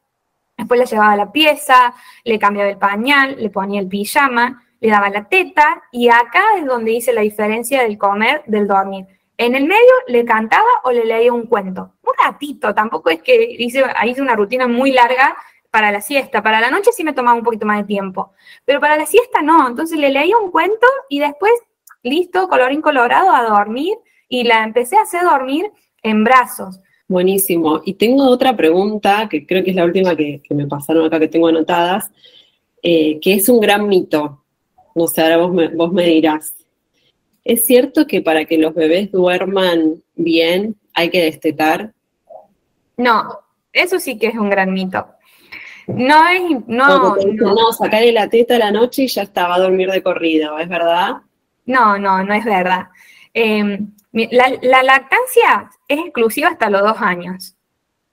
Después 0.56 0.80
la 0.80 0.86
llevaba 0.86 1.12
a 1.12 1.16
la 1.16 1.32
pieza, 1.32 1.94
le 2.24 2.38
cambiaba 2.38 2.70
el 2.70 2.78
pañal, 2.78 3.36
le 3.38 3.50
ponía 3.50 3.80
el 3.80 3.88
pijama, 3.88 4.64
le 4.80 4.90
daba 4.90 5.08
la 5.08 5.28
teta 5.28 5.82
y 5.92 6.08
acá 6.08 6.42
es 6.58 6.66
donde 6.66 6.92
hice 6.92 7.12
la 7.12 7.20
diferencia 7.20 7.82
del 7.82 7.98
comer 7.98 8.42
del 8.46 8.66
dormir. 8.66 9.06
En 9.36 9.54
el 9.54 9.64
medio 9.64 9.92
le 10.08 10.24
cantaba 10.24 10.66
o 10.82 10.90
le 10.90 11.04
leía 11.04 11.32
un 11.32 11.46
cuento. 11.46 11.92
Un 12.02 12.12
ratito, 12.24 12.74
tampoco 12.74 13.10
es 13.10 13.22
que 13.22 13.56
hice, 13.58 13.84
hice 14.04 14.20
una 14.20 14.34
rutina 14.34 14.66
muy 14.66 14.90
larga 14.90 15.36
para 15.70 15.92
la 15.92 16.00
siesta. 16.00 16.42
Para 16.42 16.60
la 16.60 16.70
noche 16.70 16.90
sí 16.92 17.04
me 17.04 17.12
tomaba 17.12 17.38
un 17.38 17.44
poquito 17.44 17.66
más 17.66 17.78
de 17.78 17.84
tiempo, 17.84 18.32
pero 18.64 18.80
para 18.80 18.96
la 18.96 19.06
siesta 19.06 19.42
no. 19.42 19.68
Entonces 19.68 19.98
le 19.98 20.10
leía 20.10 20.36
un 20.38 20.50
cuento 20.50 20.86
y 21.08 21.20
después, 21.20 21.52
listo, 22.02 22.48
colorín 22.48 22.82
colorado, 22.82 23.32
a 23.32 23.44
dormir. 23.44 23.96
Y 24.30 24.44
la 24.44 24.62
empecé 24.62 24.98
a 24.98 25.02
hacer 25.02 25.22
dormir 25.22 25.72
en 26.02 26.24
brazos. 26.24 26.80
Buenísimo. 27.06 27.80
Y 27.84 27.94
tengo 27.94 28.28
otra 28.28 28.56
pregunta, 28.56 29.28
que 29.30 29.46
creo 29.46 29.64
que 29.64 29.70
es 29.70 29.76
la 29.76 29.84
última 29.84 30.14
que, 30.14 30.42
me 30.50 30.66
pasaron 30.66 31.06
acá, 31.06 31.18
que 31.18 31.28
tengo 31.28 31.48
anotadas, 31.48 32.10
eh, 32.82 33.18
que 33.20 33.34
es 33.34 33.48
un 33.48 33.60
gran 33.60 33.88
mito. 33.88 34.44
No 34.94 35.06
sé, 35.06 35.22
ahora 35.22 35.38
vos 35.38 35.52
me, 35.52 35.68
vos 35.68 35.92
me 35.92 36.04
dirás. 36.04 36.54
¿Es 37.44 37.64
cierto 37.64 38.06
que 38.06 38.20
para 38.20 38.44
que 38.44 38.58
los 38.58 38.74
bebés 38.74 39.10
duerman 39.10 40.02
bien 40.14 40.76
hay 40.92 41.08
que 41.08 41.22
destetar? 41.22 41.92
No, 42.98 43.38
eso 43.72 43.98
sí 43.98 44.18
que 44.18 44.26
es 44.26 44.34
un 44.34 44.50
gran 44.50 44.72
mito. 44.74 45.06
No 45.86 46.28
es, 46.28 46.42
no, 46.66 47.16
no. 47.16 47.54
no, 47.54 47.72
sacarle 47.72 48.12
la 48.12 48.28
teta 48.28 48.56
a 48.56 48.58
la 48.58 48.70
noche 48.70 49.04
y 49.04 49.08
ya 49.08 49.22
estaba 49.22 49.54
a 49.54 49.60
dormir 49.60 49.90
de 49.90 50.02
corrido, 50.02 50.58
¿es 50.58 50.68
verdad? 50.68 51.22
No, 51.64 51.98
no, 51.98 52.22
no 52.22 52.34
es 52.34 52.44
verdad. 52.44 52.88
Em, 53.32 53.90
la, 54.12 54.82
lactancia 54.82 55.70
es 55.86 55.98
exclusiva 55.98 56.48
hasta 56.48 56.70
los 56.70 56.82
dos 56.82 57.00
años. 57.00 57.56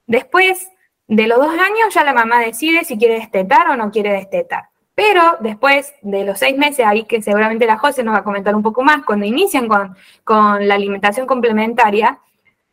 Después 0.08 0.67
de 1.08 1.27
los 1.27 1.38
dos 1.38 1.53
años 1.53 1.93
ya 1.93 2.03
la 2.03 2.13
mamá 2.13 2.39
decide 2.39 2.84
si 2.84 2.97
quiere 2.97 3.15
destetar 3.15 3.69
o 3.69 3.75
no 3.75 3.91
quiere 3.91 4.12
destetar. 4.12 4.69
Pero 4.93 5.38
después 5.41 5.93
de 6.01 6.23
los 6.23 6.39
seis 6.39 6.58
meses, 6.58 6.86
ahí 6.86 7.03
que 7.03 7.21
seguramente 7.21 7.65
la 7.65 7.77
José 7.77 8.03
nos 8.03 8.15
va 8.15 8.19
a 8.19 8.23
comentar 8.23 8.55
un 8.55 8.63
poco 8.63 8.81
más, 8.81 9.03
cuando 9.05 9.25
inician 9.25 9.67
con, 9.67 9.95
con 10.23 10.67
la 10.67 10.75
alimentación 10.75 11.27
complementaria, 11.27 12.19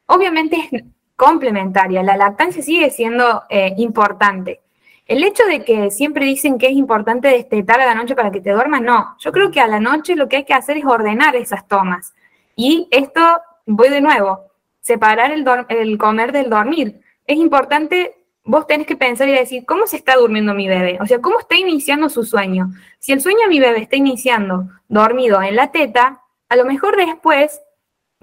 obviamente 0.06 0.68
es 0.70 0.84
complementaria, 1.16 2.02
la 2.02 2.16
lactancia 2.16 2.62
sigue 2.62 2.90
siendo 2.90 3.42
eh, 3.48 3.74
importante. 3.76 4.60
El 5.06 5.24
hecho 5.24 5.44
de 5.44 5.64
que 5.64 5.90
siempre 5.90 6.24
dicen 6.24 6.58
que 6.58 6.66
es 6.66 6.72
importante 6.72 7.28
destetar 7.28 7.80
a 7.80 7.86
la 7.86 7.94
noche 7.94 8.14
para 8.14 8.30
que 8.30 8.40
te 8.40 8.50
duermas, 8.50 8.82
no. 8.82 9.16
Yo 9.18 9.32
creo 9.32 9.50
que 9.50 9.60
a 9.60 9.66
la 9.66 9.80
noche 9.80 10.14
lo 10.14 10.28
que 10.28 10.36
hay 10.36 10.44
que 10.44 10.54
hacer 10.54 10.76
es 10.76 10.84
ordenar 10.84 11.34
esas 11.36 11.66
tomas. 11.66 12.14
Y 12.56 12.88
esto, 12.90 13.20
voy 13.66 13.88
de 13.88 14.00
nuevo, 14.00 14.50
separar 14.80 15.30
el, 15.30 15.44
el 15.68 15.98
comer 15.98 16.32
del 16.32 16.50
dormir. 16.50 17.00
Es 17.26 17.36
importante 17.36 18.22
vos 18.44 18.66
tenés 18.66 18.86
que 18.86 18.96
pensar 18.96 19.28
y 19.28 19.32
decir, 19.32 19.64
¿cómo 19.66 19.86
se 19.86 19.96
está 19.96 20.16
durmiendo 20.16 20.54
mi 20.54 20.68
bebé? 20.68 20.98
O 21.00 21.06
sea, 21.06 21.20
¿cómo 21.20 21.38
está 21.38 21.56
iniciando 21.56 22.08
su 22.08 22.24
sueño? 22.24 22.72
Si 22.98 23.12
el 23.12 23.20
sueño 23.20 23.40
de 23.42 23.48
mi 23.48 23.60
bebé 23.60 23.80
está 23.80 23.96
iniciando 23.96 24.68
dormido 24.88 25.40
en 25.42 25.56
la 25.56 25.70
teta, 25.70 26.22
a 26.48 26.56
lo 26.56 26.64
mejor 26.64 26.96
después 26.96 27.60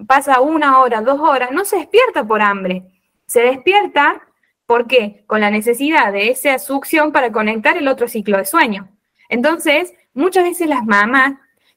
pasa 0.07 0.41
una 0.41 0.79
hora, 0.79 1.01
dos 1.01 1.19
horas, 1.19 1.51
no 1.51 1.65
se 1.65 1.77
despierta 1.77 2.25
por 2.25 2.41
hambre. 2.41 2.83
Se 3.25 3.41
despierta, 3.41 4.21
¿por 4.65 4.87
qué? 4.87 5.23
Con 5.27 5.41
la 5.41 5.51
necesidad 5.51 6.11
de 6.11 6.29
esa 6.29 6.57
succión 6.59 7.11
para 7.11 7.31
conectar 7.31 7.77
el 7.77 7.87
otro 7.87 8.07
ciclo 8.07 8.37
de 8.37 8.45
sueño. 8.45 8.89
Entonces, 9.29 9.93
muchas 10.13 10.43
veces 10.43 10.67
las 10.67 10.85
mamás 10.85 11.33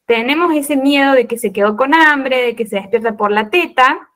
tenemos 0.07 0.55
ese 0.55 0.77
miedo 0.77 1.13
de 1.13 1.27
que 1.27 1.39
se 1.39 1.53
quedó 1.53 1.77
con 1.77 1.95
hambre, 1.95 2.43
de 2.43 2.57
que 2.57 2.67
se 2.67 2.77
despierta 2.77 3.17
por 3.17 3.31
la 3.31 3.51
teta, 3.51 4.09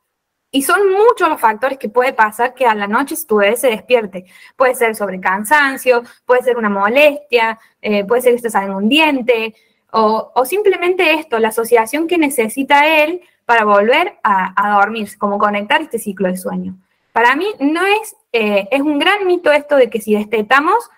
y 0.50 0.62
son 0.62 0.90
muchos 0.90 1.28
los 1.28 1.40
factores 1.40 1.78
que 1.78 1.88
puede 1.88 2.12
pasar 2.12 2.54
que 2.54 2.66
a 2.66 2.74
la 2.74 2.86
noche 2.86 3.14
tu 3.26 3.36
bebé 3.36 3.56
se 3.56 3.68
despierte. 3.68 4.24
Puede 4.56 4.74
ser 4.74 4.94
sobre 4.94 5.20
cansancio, 5.20 6.02
puede 6.24 6.42
ser 6.42 6.56
una 6.56 6.70
molestia, 6.70 7.58
eh, 7.82 8.04
puede 8.04 8.22
ser 8.22 8.32
que 8.32 8.36
estés 8.36 8.54
en 8.54 8.70
un 8.70 8.88
diente, 8.88 9.54
o, 9.98 10.44
simplemente 10.44 11.14
esto, 11.14 11.38
la 11.38 11.48
asociación 11.48 12.06
que 12.06 12.18
necesita 12.18 12.86
él 12.86 13.22
para 13.46 13.64
volver 13.64 14.18
a, 14.22 14.78
dormir, 14.78 15.08
como 15.16 15.38
conectar 15.38 15.80
este 15.80 15.98
ciclo 15.98 16.28
de 16.28 16.36
sueño. 16.36 16.76
Para 17.12 17.34
mí 17.34 17.46
no 17.60 17.80
es, 17.86 18.16
eh, 18.32 18.68
es 18.70 18.80
un 18.82 18.98
gran 18.98 19.26
mito 19.26 19.50
esto 19.52 19.76
de 19.76 19.88
que 19.88 20.00
si 20.00 20.14
destetamos, 20.14 20.90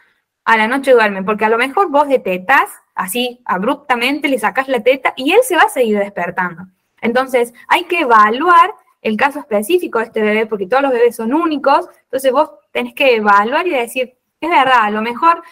a 0.49 0.57
la 0.57 0.67
noche 0.67 0.93
duermen, 0.93 1.27
porque 1.27 1.45
a 1.45 1.51
lo 1.51 1.59
mejor 1.59 1.91
vos 1.91 2.09
detetas, 2.09 2.71
así 2.95 3.43
abruptamente 3.45 4.29
le 4.29 4.39
sacas 4.39 4.67
la 4.67 4.81
teta 4.81 5.13
y 5.15 5.33
él 5.33 5.41
se 5.43 5.57
va 5.57 5.65
a 5.65 5.69
seguir 5.69 5.99
despertando. 5.99 6.63
Entonces 7.03 7.53
hay 7.69 7.85
que 7.85 8.01
evaluar 8.01 8.73
el 9.03 9.19
caso 9.19 9.41
específico 9.41 9.99
de 9.99 10.07
este 10.07 10.23
bebé, 10.23 10.47
porque 10.47 10.67
todos 10.67 10.83
los 10.83 10.93
bebés 10.93 11.17
son 11.17 11.35
únicos, 11.35 11.91
entonces 12.05 12.33
vos 12.33 12.51
tenés 12.73 12.95
que 12.95 13.17
evaluar 13.17 13.67
y 13.67 13.73
decir, 13.73 14.17
es 14.41 14.49
verdad, 14.49 14.85
a 14.85 14.91
lo 14.91 15.03
mejor 15.03 15.43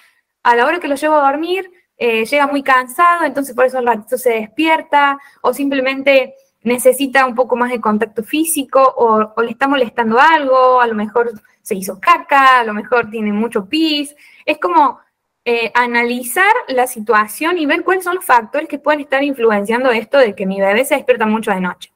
a 0.43 0.57
la 0.57 0.65
hora 0.65 0.81
que 0.81 0.89
lo 0.89 0.95
llevo 0.95 1.17
a 1.17 1.31
dormir 1.31 1.71
eh, 1.99 2.25
llega 2.25 2.47
muy 2.47 2.63
cansado, 2.63 3.25
entonces 3.25 3.55
por 3.55 3.67
eso 3.67 3.79
el 3.81 3.87
ratito 3.87 4.17
se 4.17 4.31
despierta, 4.31 5.19
o 5.43 5.53
simplemente 5.53 6.37
necesita 6.63 7.27
un 7.27 7.35
poco 7.35 7.55
más 7.55 7.71
de 7.71 7.83
contacto 7.83 8.25
físico, 8.25 8.95
o, 8.97 9.43
le 9.43 9.51
está 9.51 9.69
molestando 9.69 10.19
algo, 10.19 10.81
a 10.81 10.87
lo 10.87 10.95
mejor 10.95 11.33
se 11.67 11.75
hizo 11.75 11.99
caca, 11.99 12.61
a 12.61 12.65
lo 12.65 12.73
mejor 12.73 13.11
tiene 13.11 13.33
mucho 13.33 13.67
pis. 13.67 14.15
Es 14.45 14.59
como 14.59 15.01
eh, 15.45 15.73
analizar 15.75 16.53
la 16.69 16.87
situación 16.87 17.59
y 17.59 17.67
ver 17.67 17.83
cuáles 17.83 18.05
son 18.05 18.15
los 18.15 18.25
factores 18.25 18.69
que 18.69 18.79
pueden 18.79 19.01
estar 19.01 19.25
influenciando 19.25 19.91
esto 19.91 20.17
de 20.17 20.37
que 20.37 20.47
mi 20.47 20.61
bebé 20.61 20.85
se 20.85 20.95
despierta 20.95 21.27
mucho 21.27 21.51
de 21.51 21.61
noche. 21.61 21.91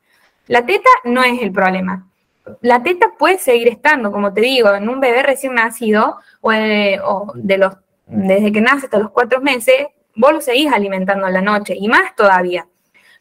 La 0.49 0.67
teta 0.67 0.91
no 1.05 1.23
es 1.23 1.41
el 1.41 1.53
problema. 1.53 2.05
La 2.63 2.83
teta 2.83 3.13
puede 3.17 3.39
seguir 3.39 3.69
estando, 3.69 4.11
como 4.11 4.33
te 4.33 4.41
digo, 4.41 4.75
en 4.75 4.89
un 4.89 4.99
bebé 4.99 5.23
recién 5.23 5.55
nacido 5.55 6.17
o, 6.41 6.51
de, 6.51 7.57
los, 7.57 7.77
desde 8.07 8.51
que 8.51 8.61
nace 8.61 8.87
hasta 8.87 8.99
los 8.99 9.13
cuatro 9.13 9.41
meses, 9.41 9.87
vos 10.17 10.33
lo 10.33 10.41
seguís 10.41 10.73
alimentando 10.73 11.29
en 11.29 11.35
la 11.35 11.43
noche 11.43 11.77
y 11.79 11.87
más 11.87 12.17
todavía. 12.17 12.67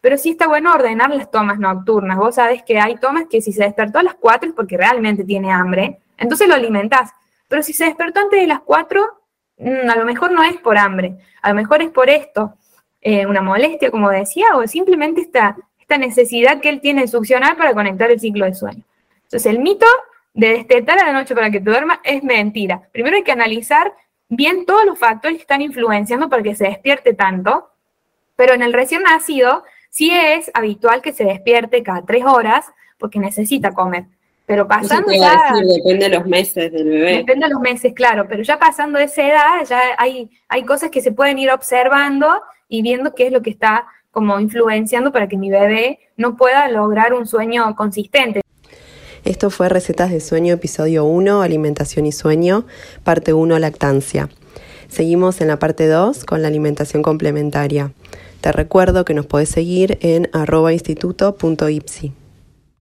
Pero 0.01 0.17
sí 0.17 0.31
está 0.31 0.47
bueno 0.47 0.73
ordenar 0.73 1.11
las 1.11 1.29
tomas 1.29 1.59
nocturnas. 1.59 2.17
Vos 2.17 2.35
sabés 2.35 2.63
que 2.63 2.79
hay 2.79 2.95
tomas 2.95 3.25
que 3.29 3.39
si 3.39 3.51
se 3.51 3.65
despertó 3.65 3.99
a 3.99 4.03
las 4.03 4.15
cuatro 4.15 4.49
es 4.49 4.55
porque 4.55 4.77
realmente 4.77 5.23
tiene 5.23 5.51
hambre, 5.51 5.99
entonces 6.19 6.47
lo 6.47 6.55
alimentás. 6.55 7.11
Pero 7.47 7.63
si 7.63 7.73
se 7.73 7.85
despertó 7.85 8.19
antes 8.19 8.39
de 8.39 8.47
las 8.47 8.61
cuatro, 8.61 9.21
mm, 9.57 9.89
a 9.89 9.95
lo 9.95 10.05
mejor 10.05 10.31
no 10.31 10.43
es 10.43 10.57
por 10.57 10.77
hambre, 10.77 11.17
a 11.41 11.49
lo 11.49 11.55
mejor 11.55 11.81
es 11.81 11.89
por 11.89 12.09
esto, 12.09 12.53
eh, 13.01 13.25
una 13.25 13.41
molestia, 13.41 13.91
como 13.91 14.09
decía, 14.09 14.47
o 14.55 14.67
simplemente 14.67 15.21
esta 15.21 15.55
necesidad 15.97 16.59
que 16.61 16.69
él 16.69 16.81
tiene 16.81 17.01
de 17.01 17.07
succionar 17.07 17.57
para 17.57 17.73
conectar 17.73 18.11
el 18.11 18.19
ciclo 18.19 18.45
de 18.45 18.53
sueño. 18.53 18.83
Entonces, 19.23 19.45
el 19.51 19.59
mito 19.59 19.85
de 20.33 20.49
destetar 20.49 20.99
a 20.99 21.05
la 21.05 21.13
noche 21.13 21.35
para 21.35 21.49
que 21.49 21.59
te 21.59 21.69
duerma 21.69 22.01
es 22.03 22.23
mentira. 22.23 22.81
Primero 22.91 23.15
hay 23.15 23.23
que 23.23 23.31
analizar 23.31 23.93
bien 24.27 24.65
todos 24.65 24.85
los 24.85 24.97
factores 24.97 25.37
que 25.37 25.41
están 25.41 25.61
influenciando 25.61 26.29
para 26.29 26.43
que 26.43 26.55
se 26.55 26.65
despierte 26.65 27.13
tanto, 27.13 27.69
pero 28.35 28.53
en 28.53 28.61
el 28.61 28.73
recién 28.73 29.03
nacido 29.03 29.63
sí 29.89 30.11
es 30.11 30.51
habitual 30.53 31.01
que 31.01 31.13
se 31.13 31.25
despierte 31.25 31.83
cada 31.83 32.05
tres 32.05 32.23
horas 32.25 32.65
porque 32.97 33.19
necesita 33.19 33.73
comer. 33.73 34.05
Pero 34.49 34.67
pasando 34.67 35.11
ya... 35.11 35.53
depende 35.63 36.09
de 36.09 36.17
los 36.17 36.25
meses 36.25 36.71
del 36.71 36.85
bebé. 36.85 37.17
Depende 37.17 37.45
de 37.45 37.53
los 37.53 37.61
meses, 37.61 37.93
claro, 37.93 38.25
pero 38.27 38.41
ya 38.41 38.57
pasando 38.57 38.97
esa 38.97 39.21
edad, 39.21 39.63
ya 39.69 39.79
hay, 39.99 40.27
hay 40.47 40.63
cosas 40.63 40.89
que 40.89 41.01
se 41.01 41.11
pueden 41.11 41.37
ir 41.37 41.51
observando 41.51 42.27
y 42.67 42.81
viendo 42.81 43.13
qué 43.13 43.27
es 43.27 43.31
lo 43.31 43.43
que 43.43 43.51
está 43.51 43.85
como 44.09 44.39
influenciando 44.39 45.11
para 45.11 45.27
que 45.27 45.37
mi 45.37 45.51
bebé 45.51 45.99
no 46.17 46.35
pueda 46.35 46.67
lograr 46.67 47.13
un 47.13 47.27
sueño 47.27 47.75
consistente. 47.75 48.41
Esto 49.23 49.51
fue 49.51 49.69
Recetas 49.69 50.09
de 50.09 50.19
Sueño, 50.19 50.55
episodio 50.55 51.05
1, 51.05 51.43
Alimentación 51.43 52.07
y 52.07 52.11
Sueño, 52.11 52.65
parte 53.03 53.33
1, 53.33 53.59
Lactancia. 53.59 54.29
Seguimos 54.87 55.41
en 55.41 55.49
la 55.49 55.59
parte 55.59 55.85
2 55.85 56.25
con 56.25 56.41
la 56.41 56.47
alimentación 56.47 57.03
complementaria. 57.03 57.91
Te 58.41 58.51
recuerdo 58.51 59.05
que 59.05 59.13
nos 59.13 59.27
podés 59.27 59.49
seguir 59.49 59.99
en 60.01 60.27
arroba 60.33 60.73
instituto.ipsi. 60.73 62.13